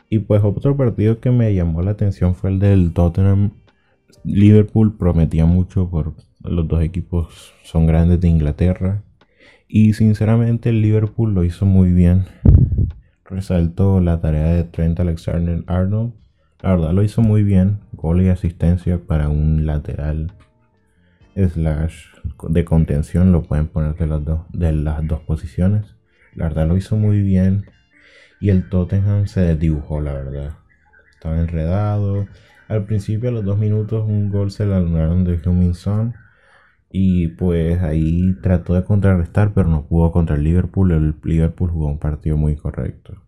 Y 0.10 0.20
pues 0.20 0.44
otro 0.44 0.77
partido 0.77 1.20
que 1.20 1.32
me 1.32 1.53
llamó 1.56 1.82
la 1.82 1.92
atención 1.92 2.36
fue 2.36 2.51
el 2.51 2.60
del 2.60 2.94
Tottenham. 2.94 3.51
Liverpool 4.24 4.98
prometía 4.98 5.46
mucho 5.46 5.89
por 5.89 6.13
los 6.44 6.68
dos 6.68 6.82
equipos 6.82 7.53
son 7.63 7.88
grandes 7.88 8.20
de 8.20 8.27
Inglaterra. 8.27 9.03
Y 9.68 9.94
sinceramente 9.94 10.70
el 10.70 10.82
Liverpool 10.82 11.34
lo 11.34 11.44
hizo 11.44 11.65
muy 11.65 11.92
bien. 11.92 12.25
Resaltó 13.25 14.01
la 14.01 14.22
tarea 14.22 14.50
de 14.50 14.63
Trent 14.63 15.00
Alexander 15.00 15.63
Arnold. 15.68 16.13
La 16.62 16.75
verdad 16.75 16.94
lo 16.94 17.03
hizo 17.03 17.22
muy 17.22 17.44
bien. 17.44 17.80
Gol 17.94 18.22
y 18.22 18.30
asistencia 18.30 19.00
para 19.00 19.30
un 19.30 19.65
lateral 19.65 20.34
slash 21.36 22.06
de 22.50 22.63
contención 22.63 23.32
lo 23.32 23.44
pueden 23.44 23.68
poner 23.68 23.96
de 23.96 24.08
las 24.08 24.24
dos, 24.24 24.42
de 24.51 24.72
las 24.72 25.06
dos 25.08 25.22
posiciones. 25.22 25.96
La 26.36 26.46
verdad 26.46 26.68
lo 26.68 26.77
hizo 26.77 26.96
muy 26.96 27.22
bien. 27.22 27.65
Y 28.39 28.50
el 28.50 28.70
Tottenham 28.70 29.27
se 29.27 29.42
desdibujó, 29.42 30.01
la 30.01 30.13
verdad. 30.13 30.58
Estaba 31.13 31.39
enredado. 31.39 32.27
Al 32.74 32.86
principio, 32.86 33.30
a 33.30 33.32
los 33.32 33.46
dos 33.46 33.60
minutos, 33.60 34.03
un 34.10 34.32
gol 34.32 34.50
se 34.50 34.65
le 34.65 34.74
anularon 34.74 35.25
de 35.25 35.74
Son. 35.75 36.15
Y 36.89 37.27
pues 37.27 37.80
ahí 37.84 38.34
trató 38.42 38.74
de 38.74 38.84
contrarrestar, 38.84 39.53
pero 39.53 39.70
no 39.70 39.86
pudo 39.86 40.12
contra 40.12 40.38
el 40.38 40.44
Liverpool. 40.44 40.92
El 40.92 41.15
Liverpool 41.24 41.70
jugó 41.70 41.86
un 41.86 42.00
partido 42.00 42.36
muy 42.36 42.56
correcto. 42.56 43.22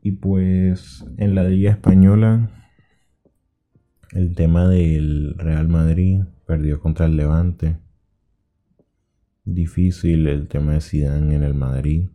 Y 0.00 0.12
pues 0.12 1.04
en 1.18 1.34
la 1.34 1.44
Liga 1.44 1.72
Española, 1.72 2.48
el 4.12 4.34
tema 4.34 4.66
del 4.66 5.34
Real 5.36 5.68
Madrid 5.68 6.22
perdió 6.46 6.80
contra 6.80 7.04
el 7.04 7.18
Levante. 7.18 7.76
Difícil 9.44 10.26
el 10.26 10.48
tema 10.48 10.72
de 10.72 10.80
Zidane 10.80 11.34
en 11.34 11.42
el 11.42 11.52
Madrid. 11.52 12.08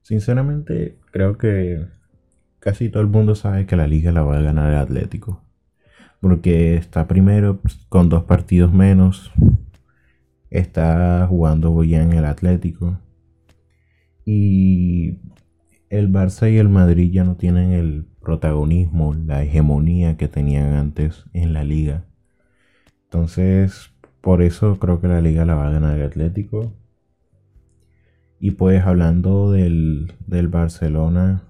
Sinceramente, 0.00 0.96
creo 1.10 1.38
que 1.38 1.88
casi 2.64 2.88
todo 2.88 3.02
el 3.02 3.10
mundo 3.10 3.34
sabe 3.34 3.66
que 3.66 3.76
la 3.76 3.86
liga 3.86 4.10
la 4.10 4.22
va 4.22 4.38
a 4.38 4.40
ganar 4.40 4.72
el 4.72 4.78
Atlético. 4.78 5.42
Porque 6.20 6.76
está 6.76 7.06
primero 7.06 7.60
con 7.90 8.08
dos 8.08 8.24
partidos 8.24 8.72
menos. 8.72 9.30
Está 10.48 11.26
jugando 11.28 11.76
bien 11.76 12.14
el 12.14 12.24
Atlético. 12.24 12.98
Y 14.24 15.18
el 15.90 16.10
Barça 16.10 16.50
y 16.50 16.56
el 16.56 16.70
Madrid 16.70 17.12
ya 17.12 17.24
no 17.24 17.36
tienen 17.36 17.72
el 17.72 18.06
protagonismo, 18.22 19.12
la 19.12 19.42
hegemonía 19.42 20.16
que 20.16 20.28
tenían 20.28 20.72
antes 20.72 21.26
en 21.34 21.52
la 21.52 21.64
liga. 21.64 22.06
Entonces, 23.04 23.90
por 24.22 24.40
eso 24.40 24.78
creo 24.78 25.02
que 25.02 25.08
la 25.08 25.20
liga 25.20 25.44
la 25.44 25.54
va 25.54 25.68
a 25.68 25.72
ganar 25.72 25.98
el 25.98 26.06
Atlético. 26.06 26.72
Y 28.40 28.52
pues 28.52 28.82
hablando 28.86 29.52
del, 29.52 30.14
Barcelona, 30.48 31.42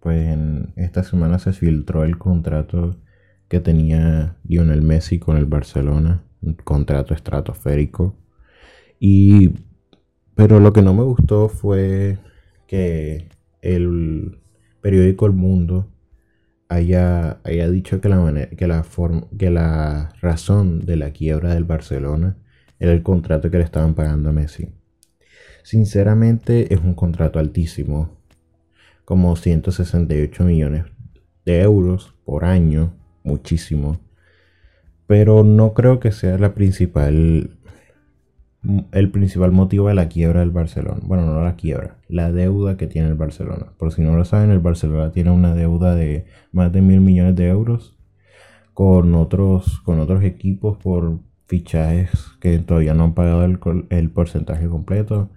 pues 0.00 0.28
en 0.28 0.72
esta 0.76 1.02
semana 1.02 1.38
se 1.38 1.52
filtró 1.52 2.04
el 2.04 2.18
contrato 2.18 2.96
que 3.48 3.60
tenía 3.60 4.36
Lionel 4.44 4.82
Messi 4.82 5.18
con 5.18 5.36
el 5.36 5.46
Barcelona, 5.46 6.22
un 6.42 6.54
contrato 6.54 7.14
estratosférico. 7.14 8.16
Y 9.00 9.52
pero 10.38 10.60
lo 10.60 10.72
que 10.72 10.82
no 10.82 10.94
me 10.94 11.02
gustó 11.02 11.48
fue 11.48 12.18
que 12.68 13.28
el 13.60 14.38
periódico 14.80 15.26
El 15.26 15.32
Mundo 15.32 15.88
haya, 16.68 17.40
haya 17.42 17.68
dicho 17.68 18.00
que 18.00 18.08
la, 18.08 18.48
que, 18.56 18.68
la 18.68 18.84
que 19.36 19.50
la 19.50 20.14
razón 20.20 20.86
de 20.86 20.96
la 20.96 21.10
quiebra 21.10 21.54
del 21.54 21.64
Barcelona 21.64 22.36
era 22.78 22.92
el 22.92 23.02
contrato 23.02 23.50
que 23.50 23.58
le 23.58 23.64
estaban 23.64 23.94
pagando 23.94 24.30
a 24.30 24.32
Messi. 24.32 24.68
Sinceramente 25.64 26.72
es 26.72 26.80
un 26.80 26.94
contrato 26.94 27.40
altísimo, 27.40 28.17
como 29.08 29.36
168 29.36 30.44
millones 30.44 30.84
de 31.46 31.62
euros 31.62 32.14
por 32.26 32.44
año, 32.44 32.92
muchísimo. 33.24 34.00
Pero 35.06 35.44
no 35.44 35.72
creo 35.72 35.98
que 35.98 36.12
sea 36.12 36.36
la 36.36 36.52
principal 36.52 37.56
el 38.92 39.10
principal 39.10 39.50
motivo 39.50 39.88
de 39.88 39.94
la 39.94 40.10
quiebra 40.10 40.40
del 40.40 40.50
Barcelona. 40.50 41.00
Bueno, 41.02 41.24
no 41.24 41.42
la 41.42 41.56
quiebra, 41.56 41.96
la 42.10 42.30
deuda 42.32 42.76
que 42.76 42.86
tiene 42.86 43.08
el 43.08 43.14
Barcelona. 43.14 43.72
Por 43.78 43.94
si 43.94 44.02
no 44.02 44.14
lo 44.14 44.26
saben, 44.26 44.50
el 44.50 44.58
Barcelona 44.58 45.10
tiene 45.10 45.30
una 45.30 45.54
deuda 45.54 45.94
de 45.94 46.26
más 46.52 46.70
de 46.70 46.82
mil 46.82 47.00
millones 47.00 47.34
de 47.34 47.48
euros 47.48 47.96
con 48.74 49.14
otros, 49.14 49.80
con 49.86 50.00
otros 50.00 50.22
equipos 50.22 50.76
por 50.76 51.20
fichajes 51.46 52.10
que 52.40 52.58
todavía 52.58 52.92
no 52.92 53.04
han 53.04 53.14
pagado 53.14 53.42
el, 53.42 54.10
porcentaje 54.10 54.68
completo. 54.68 55.30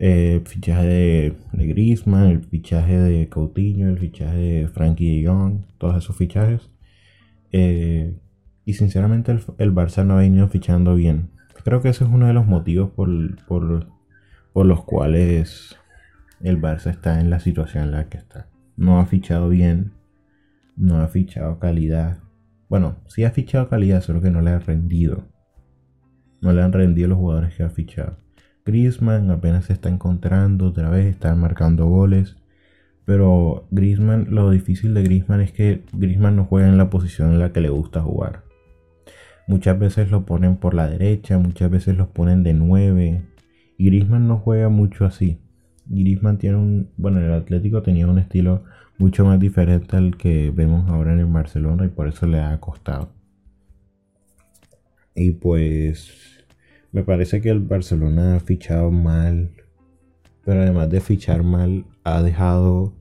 El 0.00 0.40
fichaje 0.46 0.86
de, 0.86 1.36
de 1.52 1.66
Griezmann, 1.66 2.26
el 2.26 2.42
fichaje 2.42 2.98
de 2.98 3.28
Coutinho, 3.28 3.88
el 3.88 3.98
fichaje 3.98 4.36
de 4.36 4.68
Frankie 4.68 5.20
de 5.20 5.28
Jong, 5.28 5.60
todos 5.78 5.96
esos 5.96 6.16
fichajes. 6.16 6.70
Eh, 7.52 8.16
y 8.64 8.72
sinceramente 8.74 9.30
el, 9.32 9.40
el 9.58 9.72
Barça 9.72 10.04
no 10.04 10.14
ha 10.14 10.20
venido 10.20 10.48
fichando 10.48 10.94
bien 10.94 11.30
Creo 11.64 11.82
que 11.82 11.90
ese 11.90 12.04
es 12.04 12.10
uno 12.10 12.26
de 12.26 12.32
los 12.32 12.46
motivos 12.46 12.90
por, 12.90 13.08
los 14.66 14.84
cuales 14.84 15.76
el 16.40 16.60
Barça 16.60 16.90
está 16.90 17.20
en 17.20 17.30
la 17.30 17.40
situación 17.40 17.84
en 17.84 17.92
la 17.92 18.08
que 18.08 18.18
está. 18.18 18.48
No 18.76 18.98
ha 18.98 19.06
fichado 19.06 19.48
bien, 19.48 19.92
no 20.76 21.00
ha 21.00 21.08
fichado 21.08 21.58
calidad. 21.58 22.18
Bueno, 22.68 22.96
sí 23.08 23.24
ha 23.24 23.30
fichado 23.30 23.68
calidad, 23.68 24.00
solo 24.00 24.22
que 24.22 24.30
no 24.30 24.40
le 24.40 24.50
ha 24.50 24.58
rendido. 24.58 25.28
No 26.40 26.52
le 26.52 26.62
han 26.62 26.72
rendido 26.72 27.08
los 27.08 27.18
jugadores 27.18 27.54
que 27.54 27.62
ha 27.62 27.70
fichado. 27.70 28.16
Griezmann 28.70 29.30
apenas 29.30 29.66
se 29.66 29.72
está 29.72 29.88
encontrando 29.88 30.68
otra 30.68 30.90
vez, 30.90 31.06
está 31.06 31.34
marcando 31.34 31.86
goles. 31.86 32.36
Pero 33.04 33.66
Griezmann, 33.70 34.28
lo 34.30 34.50
difícil 34.50 34.94
de 34.94 35.02
Griezmann 35.02 35.40
es 35.40 35.52
que 35.52 35.82
Griezmann 35.92 36.36
no 36.36 36.44
juega 36.44 36.68
en 36.68 36.78
la 36.78 36.90
posición 36.90 37.32
en 37.32 37.40
la 37.40 37.52
que 37.52 37.60
le 37.60 37.70
gusta 37.70 38.00
jugar. 38.00 38.44
Muchas 39.50 39.76
veces 39.80 40.12
lo 40.12 40.26
ponen 40.26 40.58
por 40.58 40.74
la 40.74 40.88
derecha, 40.88 41.36
muchas 41.36 41.68
veces 41.72 41.96
los 41.96 42.06
ponen 42.06 42.44
de 42.44 42.54
9. 42.54 43.22
Y 43.78 43.86
Grisman 43.86 44.28
no 44.28 44.38
juega 44.38 44.68
mucho 44.68 45.04
así. 45.04 45.40
Grisman 45.86 46.38
tiene 46.38 46.56
un. 46.56 46.90
Bueno, 46.96 47.18
el 47.18 47.32
Atlético 47.32 47.82
tenía 47.82 48.06
un 48.06 48.20
estilo 48.20 48.62
mucho 48.98 49.24
más 49.24 49.40
diferente 49.40 49.96
al 49.96 50.16
que 50.16 50.52
vemos 50.52 50.88
ahora 50.88 51.14
en 51.14 51.18
el 51.18 51.26
Barcelona 51.26 51.84
y 51.84 51.88
por 51.88 52.06
eso 52.06 52.26
le 52.26 52.40
ha 52.40 52.60
costado. 52.60 53.10
Y 55.16 55.32
pues. 55.32 56.39
Me 56.92 57.04
parece 57.04 57.40
que 57.40 57.50
el 57.50 57.60
Barcelona 57.60 58.34
ha 58.34 58.40
fichado 58.40 58.90
mal, 58.90 59.52
pero 60.44 60.62
además 60.62 60.90
de 60.90 61.00
fichar 61.00 61.44
mal, 61.44 61.84
ha 62.02 62.20
dejado, 62.20 62.96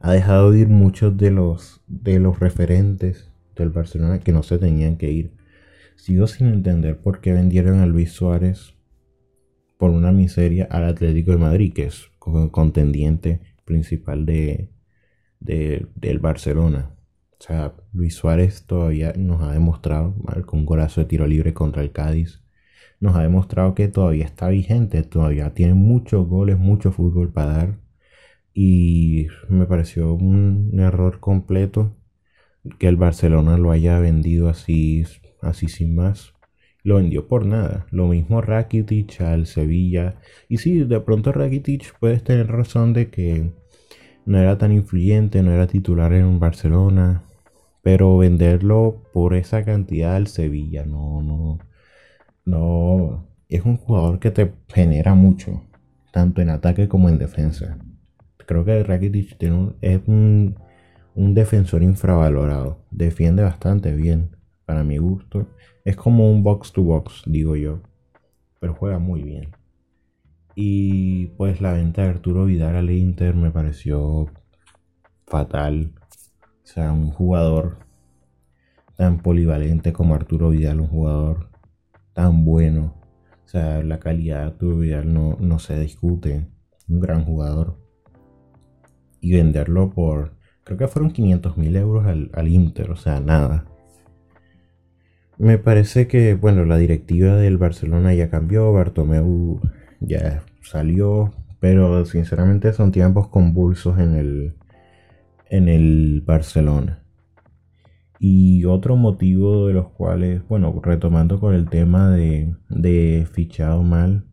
ha 0.00 0.12
dejado 0.12 0.54
ir 0.54 0.68
muchos 0.68 1.18
de 1.18 1.30
los, 1.30 1.82
de 1.86 2.18
los 2.18 2.40
referentes 2.40 3.30
del 3.54 3.68
Barcelona 3.68 4.20
que 4.20 4.32
no 4.32 4.42
se 4.42 4.58
tenían 4.58 4.96
que 4.96 5.10
ir. 5.10 5.32
Sigo 5.96 6.26
sin 6.26 6.48
entender 6.48 6.98
por 6.98 7.20
qué 7.20 7.32
vendieron 7.32 7.80
a 7.80 7.86
Luis 7.86 8.12
Suárez 8.12 8.74
por 9.76 9.90
una 9.90 10.12
miseria 10.12 10.66
al 10.70 10.84
Atlético 10.84 11.32
de 11.32 11.38
Madrid, 11.38 11.72
que 11.74 11.84
es 11.84 12.10
contendiente 12.18 13.42
principal 13.66 14.24
de, 14.24 14.70
del 15.40 16.18
Barcelona. 16.20 16.94
O 17.38 17.42
sea, 17.42 17.74
Luis 17.92 18.14
Suárez 18.14 18.64
todavía 18.64 19.12
nos 19.16 19.42
ha 19.42 19.52
demostrado, 19.52 20.14
con 20.46 20.60
un 20.60 20.66
golazo 20.66 21.02
de 21.02 21.06
tiro 21.06 21.26
libre 21.26 21.52
contra 21.52 21.82
el 21.82 21.92
Cádiz, 21.92 22.40
nos 23.00 23.16
ha 23.16 23.22
demostrado 23.22 23.74
que 23.74 23.88
todavía 23.88 24.24
está 24.24 24.48
vigente, 24.48 25.02
todavía 25.02 25.54
tiene 25.54 25.74
muchos 25.74 26.26
goles, 26.26 26.58
mucho 26.58 26.92
fútbol 26.92 27.32
para 27.32 27.52
dar. 27.52 27.78
Y 28.54 29.28
me 29.48 29.66
pareció 29.66 30.14
un 30.14 30.78
error 30.80 31.20
completo 31.20 31.94
que 32.78 32.88
el 32.88 32.96
Barcelona 32.96 33.58
lo 33.58 33.70
haya 33.70 33.98
vendido 33.98 34.48
así, 34.48 35.04
así 35.42 35.68
sin 35.68 35.94
más. 35.94 36.34
Lo 36.82 36.96
vendió 36.96 37.26
por 37.28 37.46
nada. 37.46 37.86
Lo 37.90 38.06
mismo 38.06 38.40
Rakitic 38.40 39.20
al 39.20 39.46
Sevilla. 39.46 40.20
Y 40.48 40.58
sí, 40.58 40.84
de 40.84 41.00
pronto 41.00 41.32
Rakitic 41.32 41.98
puedes 41.98 42.22
tener 42.22 42.48
razón 42.48 42.92
de 42.92 43.10
que 43.10 43.50
no 44.24 44.38
era 44.38 44.58
tan 44.58 44.72
influyente, 44.72 45.42
no 45.42 45.52
era 45.52 45.66
titular 45.66 46.12
en 46.12 46.38
Barcelona. 46.38 47.24
Pero 47.82 48.16
venderlo 48.18 49.02
por 49.12 49.34
esa 49.34 49.64
cantidad 49.64 50.16
al 50.16 50.26
Sevilla, 50.28 50.84
no, 50.84 51.22
no, 51.22 51.58
no. 52.46 53.28
Es 53.48 53.64
un 53.64 53.76
jugador 53.76 54.18
que 54.18 54.30
te 54.30 54.52
genera 54.68 55.14
mucho, 55.14 55.62
tanto 56.12 56.40
en 56.40 56.48
ataque 56.48 56.88
como 56.88 57.08
en 57.08 57.18
defensa. 57.18 57.78
Creo 58.46 58.64
que 58.64 58.82
Rakitic 58.82 59.36
tiene 59.38 59.72
es 59.82 60.00
un, 60.06 60.56
un 61.14 61.34
defensor 61.34 61.82
infravalorado. 61.82 62.78
Defiende 62.90 63.42
bastante 63.42 63.94
bien, 63.94 64.36
para 64.64 64.82
mi 64.84 64.98
gusto. 64.98 65.48
Es 65.84 65.96
como 65.96 66.30
un 66.30 66.42
box 66.42 66.72
to 66.72 66.82
box, 66.82 67.22
digo 67.26 67.56
yo. 67.56 67.82
Pero 68.60 68.74
juega 68.74 68.98
muy 68.98 69.22
bien. 69.22 69.50
Y 70.54 71.26
pues 71.36 71.60
la 71.60 71.72
venta 71.72 72.02
de 72.02 72.08
Arturo 72.08 72.46
Vidal 72.46 72.76
al 72.76 72.90
Inter 72.90 73.34
me 73.34 73.50
pareció 73.50 74.30
fatal. 75.26 75.92
O 76.64 76.66
sea, 76.66 76.92
un 76.92 77.10
jugador 77.10 77.78
tan 78.96 79.18
polivalente 79.18 79.92
como 79.92 80.14
Arturo 80.14 80.50
Vidal, 80.50 80.80
un 80.80 80.88
jugador 80.88 81.50
tan 82.16 82.46
bueno. 82.46 82.94
O 83.44 83.48
sea, 83.48 83.82
la 83.82 84.00
calidad 84.00 84.54
de 84.54 85.04
no, 85.04 85.36
no 85.38 85.58
se 85.58 85.78
discute. 85.78 86.48
Un 86.88 87.00
gran 87.00 87.24
jugador. 87.24 87.78
Y 89.20 89.34
venderlo 89.34 89.90
por, 89.90 90.36
creo 90.64 90.78
que 90.78 90.88
fueron 90.88 91.10
500 91.10 91.58
mil 91.58 91.76
euros 91.76 92.06
al, 92.06 92.30
al 92.32 92.48
Inter, 92.48 92.90
o 92.90 92.96
sea, 92.96 93.20
nada. 93.20 93.66
Me 95.36 95.58
parece 95.58 96.08
que, 96.08 96.34
bueno, 96.34 96.64
la 96.64 96.78
directiva 96.78 97.36
del 97.36 97.58
Barcelona 97.58 98.14
ya 98.14 98.30
cambió, 98.30 98.72
Bartomeu 98.72 99.60
ya 100.00 100.42
salió, 100.62 101.34
pero 101.60 102.06
sinceramente 102.06 102.72
son 102.72 102.92
tiempos 102.92 103.28
convulsos 103.28 103.98
en 103.98 104.14
el, 104.14 104.56
en 105.50 105.68
el 105.68 106.22
Barcelona. 106.24 107.05
Y 108.18 108.64
otro 108.64 108.96
motivo 108.96 109.66
de 109.66 109.74
los 109.74 109.88
cuales, 109.88 110.42
bueno, 110.48 110.80
retomando 110.82 111.38
con 111.38 111.54
el 111.54 111.68
tema 111.68 112.10
de, 112.10 113.26
fichado 113.32 113.82
mal, 113.82 114.24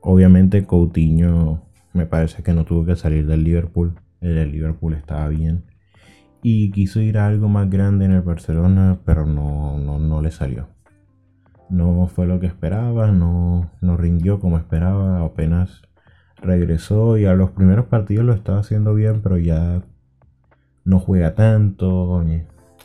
obviamente 0.00 0.66
Coutinho 0.66 1.64
me 1.92 2.06
parece 2.06 2.42
que 2.42 2.52
no 2.52 2.64
tuvo 2.64 2.84
que 2.84 2.96
salir 2.96 3.26
del 3.26 3.44
Liverpool, 3.44 3.94
el 4.20 4.52
Liverpool 4.52 4.94
estaba 4.94 5.28
bien. 5.28 5.64
Y 6.42 6.70
quiso 6.72 7.00
ir 7.00 7.18
a 7.18 7.26
algo 7.26 7.48
más 7.48 7.70
grande 7.70 8.04
en 8.04 8.12
el 8.12 8.22
Barcelona, 8.22 9.00
pero 9.04 9.26
no, 9.26 9.78
no, 9.78 9.98
no 9.98 10.20
le 10.22 10.30
salió 10.30 10.68
no 11.68 12.06
fue 12.06 12.26
lo 12.26 12.40
que 12.40 12.46
esperaba, 12.46 13.08
no, 13.08 13.70
no 13.80 13.96
rindió 13.96 14.40
como 14.40 14.58
esperaba, 14.58 15.24
apenas 15.24 15.82
regresó 16.40 17.16
y 17.18 17.24
a 17.24 17.34
los 17.34 17.50
primeros 17.50 17.86
partidos 17.86 18.24
lo 18.24 18.32
estaba 18.32 18.58
haciendo 18.58 18.94
bien, 18.94 19.20
pero 19.22 19.38
ya 19.38 19.82
no 20.84 21.00
juega 21.00 21.34
tanto. 21.34 22.24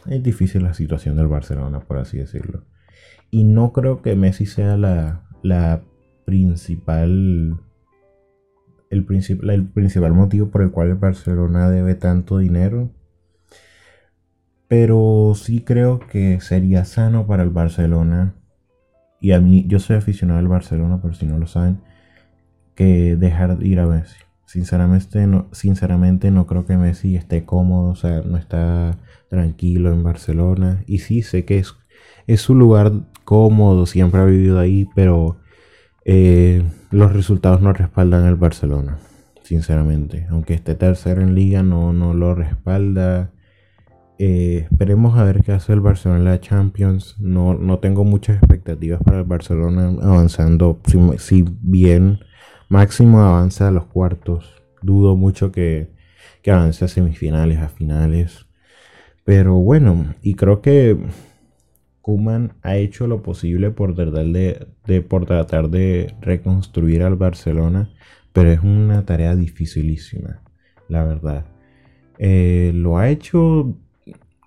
Es 0.08 0.24
difícil 0.24 0.64
la 0.64 0.74
situación 0.74 1.16
del 1.16 1.28
Barcelona, 1.28 1.82
por 1.82 1.98
así 1.98 2.18
decirlo. 2.18 2.64
Y 3.32 3.44
no 3.44 3.74
creo 3.74 4.02
que 4.02 4.16
Messi 4.16 4.46
sea 4.46 4.78
la, 4.78 5.24
la 5.44 5.84
principal. 6.26 7.60
El, 8.90 9.06
el 9.06 9.66
principal 9.68 10.14
motivo 10.14 10.48
por 10.50 10.64
el 10.64 10.72
cual 10.72 10.90
el 10.90 10.96
Barcelona 10.96 11.70
debe 11.70 11.96
tanto 11.96 12.38
dinero. 12.38 12.90
Pero 14.68 15.34
sí 15.36 15.62
creo 15.62 16.00
que 16.00 16.40
sería 16.42 16.86
sano 16.86 17.26
para 17.28 17.44
el 17.44 17.50
Barcelona 17.50 18.36
y 19.22 19.32
a 19.34 19.42
mí, 19.42 19.66
yo 19.68 19.80
soy 19.80 19.98
aficionado 19.98 20.40
al 20.40 20.48
Barcelona, 20.48 21.02
por 21.02 21.16
si 21.16 21.26
no 21.26 21.38
lo 21.38 21.48
saben, 21.48 21.82
que 22.76 23.16
dejar 23.16 23.58
de 23.58 23.68
ir 23.68 23.80
a 23.80 23.88
Messi. 23.88 24.18
Sinceramente 24.46 25.28
no, 25.28 25.48
sinceramente 25.52 26.32
no 26.32 26.48
creo 26.48 26.66
que 26.66 26.78
Messi 26.78 27.16
esté 27.16 27.46
cómodo, 27.46 27.90
o 27.90 27.96
sea, 27.96 28.22
no 28.22 28.38
está 28.38 28.98
tranquilo 29.30 29.92
en 29.94 30.04
Barcelona. 30.04 30.84
Y 30.88 31.00
sí, 31.00 31.22
sé 31.22 31.46
que 31.46 31.60
es, 31.60 31.76
es 32.28 32.42
su 32.42 32.56
lugar 32.56 32.92
cómodo, 33.24 33.86
siempre 33.86 34.20
ha 34.20 34.26
vivido 34.26 34.60
ahí, 34.60 34.88
pero 34.96 35.38
eh, 36.04 36.64
los 36.92 37.14
resultados 37.14 37.62
no 37.62 37.72
respaldan 37.72 38.26
el 38.26 38.36
Barcelona, 38.36 38.98
sinceramente. 39.44 40.26
Aunque 40.32 40.56
esté 40.56 40.76
tercero 40.76 41.22
en 41.22 41.36
liga, 41.36 41.64
no, 41.64 41.94
no 41.94 42.14
lo 42.14 42.34
respalda. 42.34 43.32
Eh, 44.18 44.68
esperemos 44.70 45.18
a 45.18 45.24
ver 45.24 45.44
qué 45.44 45.54
hace 45.54 45.72
el 45.72 45.80
Barcelona 45.80 46.20
en 46.20 46.26
la 46.26 46.42
Champions. 46.42 47.16
No, 47.20 47.54
no 47.54 47.80
tengo 47.80 48.04
muchas 48.04 48.38
expectativas 48.38 49.02
para 49.04 49.20
el 49.20 49.26
Barcelona 49.26 49.96
avanzando. 50.02 50.82
Si, 51.20 51.46
bien 51.62 52.20
máximo 52.68 53.22
avanza 53.22 53.68
a 53.68 53.72
los 53.72 53.86
cuartos, 53.86 54.62
dudo 54.82 55.16
mucho 55.16 55.52
que, 55.52 55.94
que 56.42 56.52
avance 56.52 56.84
a 56.84 56.88
semifinales, 56.88 57.60
a 57.60 57.70
finales. 57.70 58.49
Pero 59.30 59.54
bueno, 59.58 60.16
y 60.24 60.34
creo 60.34 60.60
que 60.60 60.98
Kuman 62.02 62.54
ha 62.64 62.78
hecho 62.78 63.06
lo 63.06 63.22
posible 63.22 63.70
por 63.70 63.94
tratar 63.94 64.26
de, 64.26 64.68
de, 64.88 65.02
tratar 65.02 65.70
de 65.70 66.16
reconstruir 66.20 67.04
al 67.04 67.16
Barcelona, 67.16 67.92
pero 68.34 68.50
es 68.50 68.64
una 68.64 69.06
tarea 69.06 69.36
dificilísima, 69.36 70.42
la 70.88 71.04
verdad. 71.04 71.46
Eh, 72.18 72.72
lo 72.74 72.98
ha 72.98 73.10
hecho 73.10 73.78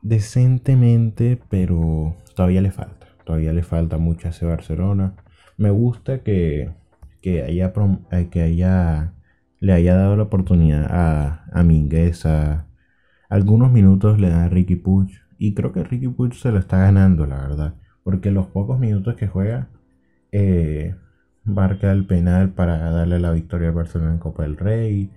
decentemente, 0.02 1.38
pero 1.48 2.16
todavía 2.34 2.60
le 2.60 2.72
falta. 2.72 3.06
Todavía 3.24 3.52
le 3.52 3.62
falta 3.62 3.98
mucho 3.98 4.26
a 4.26 4.30
ese 4.32 4.46
Barcelona. 4.46 5.14
Me 5.58 5.70
gusta 5.70 6.24
que, 6.24 6.72
que 7.20 7.44
haya, 7.44 7.72
eh, 8.10 8.28
que 8.32 8.42
haya 8.42 9.14
le 9.60 9.74
haya 9.74 9.94
dado 9.94 10.16
la 10.16 10.24
oportunidad 10.24 10.88
a, 10.90 11.44
a 11.52 11.62
Mingueza. 11.62 12.66
Algunos 13.32 13.72
minutos 13.72 14.20
le 14.20 14.30
da 14.30 14.44
a 14.44 14.48
Ricky 14.48 14.76
Puig. 14.76 15.10
Y 15.38 15.54
creo 15.54 15.72
que 15.72 15.84
Ricky 15.84 16.08
Puig 16.08 16.34
se 16.34 16.52
lo 16.52 16.58
está 16.58 16.78
ganando, 16.78 17.26
la 17.26 17.36
verdad. 17.40 17.74
Porque 18.04 18.30
los 18.30 18.46
pocos 18.48 18.78
minutos 18.78 19.16
que 19.16 19.28
juega, 19.28 19.68
eh, 20.32 20.96
marca 21.44 21.92
el 21.92 22.06
penal 22.06 22.50
para 22.54 22.78
darle 22.90 23.20
la 23.20 23.32
victoria 23.32 23.68
al 23.68 23.74
Barcelona 23.74 24.12
en 24.12 24.18
Copa 24.18 24.42
del 24.44 24.56
Rey. 24.56 25.10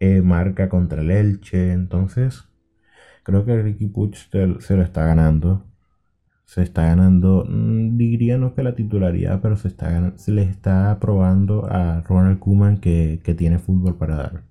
Eh, 0.00 0.22
marca 0.22 0.68
contra 0.68 1.02
el 1.02 1.10
Elche. 1.10 1.72
Entonces, 1.72 2.44
Creo 3.24 3.44
que 3.46 3.62
Ricky 3.62 3.86
Puch 3.86 4.16
se 4.60 4.76
lo 4.76 4.82
está 4.82 5.06
ganando. 5.06 5.64
Se 6.44 6.62
está 6.62 6.84
ganando, 6.86 7.46
mm, 7.48 7.96
diría 7.96 8.38
no 8.38 8.54
que 8.54 8.62
la 8.62 8.74
titularidad, 8.76 9.40
pero 9.42 9.56
se, 9.56 9.68
está, 9.68 10.16
se 10.18 10.32
le 10.32 10.42
está 10.42 10.98
probando 11.00 11.66
a 11.66 12.02
Ronald 12.02 12.38
Kuman 12.38 12.78
que, 12.78 13.20
tiene 13.38 13.58
fútbol 13.58 13.96
para 13.96 14.16
dar. 14.16 14.42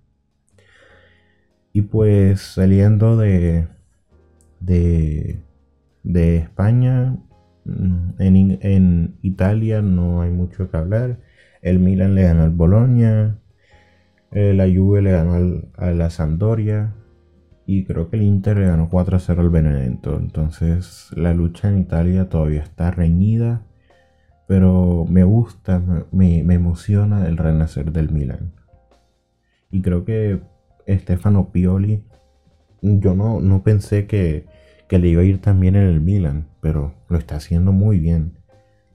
Y 1.73 1.81
pues 1.83 2.41
saliendo 2.41 3.17
de, 3.17 3.67
de, 4.59 5.38
España, 6.38 7.17
mm, 7.65 8.09
en, 8.19 8.59
en, 8.62 9.15
Italia 9.21 9.81
no 9.81 10.21
hay 10.21 10.31
mucho 10.31 10.69
que 10.71 10.77
hablar. 10.77 11.19
El 11.62 11.79
Milan 11.79 12.15
le 12.15 12.23
ganó 12.23 12.43
al 12.43 12.51
Bologna, 12.51 13.39
eh, 14.31 14.53
la 14.53 14.65
Juve 14.65 15.01
le 15.01 15.12
ganó 15.12 15.33
al, 15.33 15.69
a 15.77 15.91
la 15.91 16.09
Sampdoria, 16.09 16.93
y 17.65 17.86
creo 17.86 18.09
que 18.09 18.17
el 18.17 18.23
Inter 18.23 18.57
le 18.57 18.67
ganó 18.67 18.89
4 18.89 19.17
a 19.17 19.19
0 19.19 19.41
al 19.41 19.49
Benevento. 19.49 20.17
Entonces 20.17 21.09
la 21.15 21.33
lucha 21.33 21.69
en 21.69 21.79
Italia 21.79 22.29
todavía 22.29 22.62
está 22.62 22.91
reñida. 22.91 23.63
Pero 24.47 25.05
me 25.09 25.23
gusta, 25.23 25.81
me, 26.12 26.39
emociona 26.39 27.27
el 27.27 27.38
renacer 27.38 27.91
del 27.91 28.12
Milan. 28.12 28.51
Y 29.71 29.81
creo 29.81 30.05
que 30.05 30.41
Stefano 30.88 31.52
Pioli, 31.52 32.04
yo 32.82 33.15
no, 33.15 33.39
no 33.41 33.63
pensé 33.63 34.08
que, 34.08 34.46
que 34.89 35.00
le 35.00 35.10
iba 35.10 35.22
a 35.22 35.26
ir 35.26 35.39
tan 35.41 35.60
bien 35.60 35.76
en 35.76 35.84
el 35.84 36.02
Milan, 36.02 36.48
pero 36.62 36.93
lo 37.10 37.17
está 37.17 37.36
haciendo 37.38 37.72
muy 37.72 38.00
bien, 38.00 38.34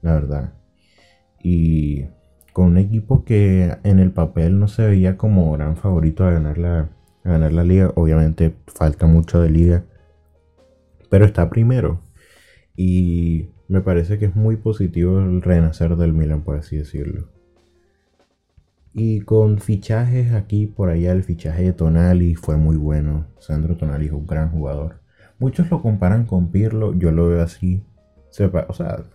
la 0.01 0.13
verdad. 0.13 0.53
y 1.41 2.05
con 2.53 2.65
un 2.67 2.77
equipo 2.77 3.23
que 3.23 3.77
en 3.83 3.99
el 3.99 4.11
papel 4.11 4.59
no 4.59 4.67
se 4.67 4.85
veía 4.85 5.17
como 5.17 5.51
gran 5.53 5.77
favorito 5.77 6.25
a 6.25 6.31
ganar 6.31 6.57
la, 6.57 6.89
a 7.23 7.29
ganar 7.29 7.53
la 7.53 7.63
liga. 7.63 7.91
Obviamente 7.95 8.53
falta 8.67 9.05
mucho 9.07 9.39
de 9.41 9.49
liga, 9.49 9.85
pero 11.09 11.25
está 11.25 11.49
primero. 11.49 12.01
Y 12.75 13.49
me 13.67 13.81
parece 13.81 14.17
que 14.19 14.25
es 14.25 14.35
muy 14.35 14.57
positivo 14.57 15.19
el 15.19 15.41
renacer 15.41 15.95
del 15.95 16.13
Milan, 16.13 16.41
por 16.43 16.57
así 16.57 16.77
decirlo. 16.77 17.29
Y 19.01 19.21
con 19.21 19.59
fichajes 19.59 20.33
aquí 20.33 20.67
por 20.67 20.89
allá, 20.89 21.13
el 21.13 21.23
fichaje 21.23 21.63
de 21.63 21.71
Tonali 21.71 22.35
fue 22.35 22.57
muy 22.57 22.75
bueno. 22.75 23.27
Sandro 23.39 23.77
Tonali 23.77 24.07
es 24.07 24.11
un 24.11 24.27
gran 24.27 24.51
jugador. 24.51 24.99
Muchos 25.37 25.71
lo 25.71 25.81
comparan 25.81 26.25
con 26.25 26.51
Pirlo, 26.51 26.93
yo 26.93 27.09
lo 27.11 27.29
veo 27.29 27.41
así. 27.41 27.81
O 28.67 28.73
sea, 28.73 29.05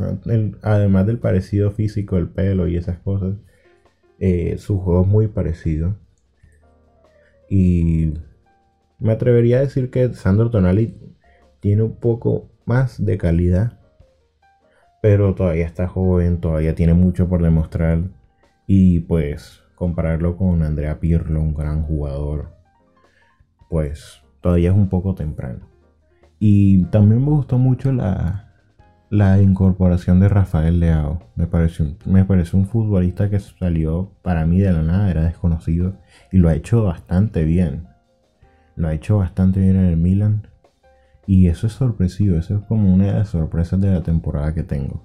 además 0.63 1.07
del 1.07 1.19
parecido 1.19 1.71
físico, 1.71 2.17
el 2.17 2.31
pelo 2.31 2.67
y 2.67 2.79
esas 2.79 2.97
cosas, 3.01 3.37
eh, 4.21 4.57
su 4.57 4.81
juego 4.81 5.03
es 5.03 5.07
muy 5.07 5.29
parecido. 5.29 5.97
Y 7.51 8.15
me 8.99 9.13
atrevería 9.13 9.59
a 9.59 9.61
decir 9.61 9.91
que 9.91 10.15
Sandro 10.15 10.51
Tonali 10.51 10.97
tiene 11.61 11.83
un 11.83 11.97
poco 11.97 12.49
más 12.65 13.05
de 13.05 13.19
calidad, 13.19 13.79
pero 15.03 15.35
todavía 15.35 15.67
está 15.67 15.89
joven, 15.89 16.41
todavía 16.41 16.75
tiene 16.75 16.95
mucho 16.95 17.29
por 17.29 17.43
demostrar. 17.43 18.05
Y 18.67 19.01
pues 19.01 19.61
compararlo 19.75 20.37
con 20.37 20.63
Andrea 20.63 21.01
Pirlo, 21.01 21.41
un 21.41 21.55
gran 21.55 21.83
jugador, 21.83 22.53
pues 23.69 24.23
todavía 24.41 24.71
es 24.71 24.77
un 24.77 24.89
poco 24.89 25.15
temprano. 25.15 25.69
Y 26.39 26.85
también 26.87 27.25
me 27.25 27.31
gustó 27.31 27.59
mucho 27.59 27.93
la, 27.93 28.53
la 29.11 29.41
incorporación 29.41 30.21
de 30.21 30.29
Rafael 30.29 30.81
Leao. 30.81 31.21
Me 31.37 31.47
pareció, 31.47 31.87
me 32.05 32.25
pareció 32.25 32.59
un 32.59 32.67
futbolista 32.67 33.31
que 33.31 33.39
salió 33.39 34.13
para 34.23 34.45
mí 34.47 34.61
de 34.61 34.73
la 34.73 34.83
nada, 34.83 35.11
era 35.11 35.25
desconocido 35.25 35.97
y 36.33 36.39
lo 36.39 36.49
ha 36.49 36.55
hecho 36.55 36.85
bastante 36.85 37.45
bien. 37.45 37.87
Lo 38.77 38.89
ha 38.89 38.95
hecho 38.95 39.19
bastante 39.19 39.61
bien 39.61 39.77
en 39.77 39.87
el 39.87 39.97
Milan. 39.97 40.49
Y 41.27 41.47
eso 41.47 41.67
es 41.67 41.73
sorpresivo, 41.73 42.37
eso 42.37 42.57
es 42.57 42.65
como 42.67 42.93
una 42.93 43.07
de 43.07 43.13
las 43.15 43.29
sorpresas 43.29 43.81
de 43.81 43.91
la 43.91 44.03
temporada 44.03 44.53
que 44.53 44.63
tengo. 44.63 45.03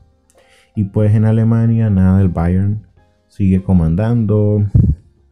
Y 0.76 0.86
pues 0.86 1.14
en 1.14 1.26
Alemania 1.26 1.90
nada 1.90 2.18
del 2.18 2.30
Bayern 2.30 2.88
sigue 3.30 3.64
comandando. 3.64 4.66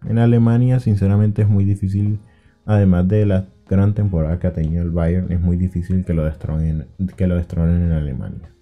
En 0.07 0.19
Alemania, 0.19 0.79
sinceramente, 0.79 1.41
es 1.41 1.49
muy 1.49 1.65
difícil, 1.65 2.19
además 2.65 3.07
de 3.07 3.25
la 3.25 3.47
gran 3.69 3.93
temporada 3.93 4.39
que 4.39 4.47
ha 4.47 4.53
tenido 4.53 4.81
el 4.81 4.91
Bayern, 4.91 5.31
es 5.31 5.41
muy 5.41 5.57
difícil 5.57 6.05
que 6.05 6.13
lo 6.13 6.23
destronen, 6.23 6.87
que 7.17 7.27
lo 7.27 7.35
destronen 7.35 7.83
en 7.83 7.91
Alemania. 7.91 8.53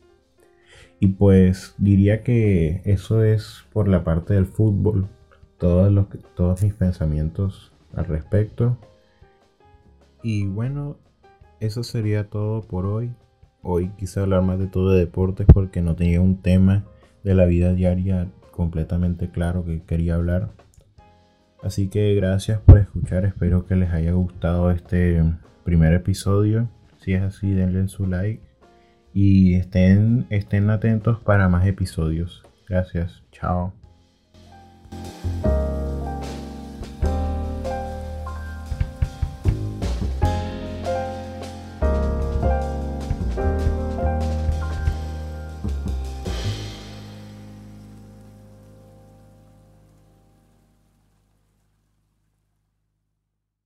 Y 1.00 1.08
pues 1.08 1.76
diría 1.78 2.24
que 2.24 2.82
eso 2.86 3.24
es 3.24 3.66
por 3.72 3.88
la 3.88 4.04
parte 4.04 4.34
del 4.34 4.46
fútbol, 4.46 5.08
todos, 5.60 5.92
los, 5.92 6.08
todos 6.36 6.64
mis 6.64 6.74
pensamientos 6.74 7.72
al 7.94 8.06
respecto. 8.06 8.78
Y 10.24 10.48
bueno, 10.48 10.98
eso 11.60 11.84
sería 11.84 12.30
todo 12.30 12.62
por 12.62 12.86
hoy. 12.86 13.12
Hoy 13.62 13.90
quise 13.98 14.20
hablar 14.20 14.42
más 14.42 14.58
de 14.58 14.68
todo 14.68 14.92
de 14.92 15.00
deportes 15.00 15.46
porque 15.54 15.82
no 15.82 15.96
tenía 15.96 16.22
un 16.22 16.42
tema 16.42 16.86
de 17.24 17.36
la 17.36 17.46
vida 17.46 17.74
diaria 17.74 18.28
completamente 18.56 19.30
claro 19.30 19.66
que 19.66 19.84
quería 19.84 20.16
hablar. 20.16 20.50
Así 21.64 21.90
que 21.90 22.14
gracias 22.16 22.60
por 22.60 22.80
escuchar, 22.80 23.26
espero 23.26 23.66
que 23.66 23.76
les 23.76 23.92
haya 23.92 24.12
gustado 24.12 24.72
este 24.72 25.24
primer 25.64 25.94
episodio. 25.94 26.70
Si 27.00 27.14
es 27.14 27.22
así, 27.22 27.52
denle 27.52 27.88
su 27.88 28.06
like 28.08 28.42
y 29.14 29.56
estén, 29.56 30.28
estén 30.30 30.70
atentos 30.70 31.20
para 31.20 31.50
más 31.50 31.66
episodios. 31.66 32.44
Gracias, 32.68 33.24
chao. 33.32 33.85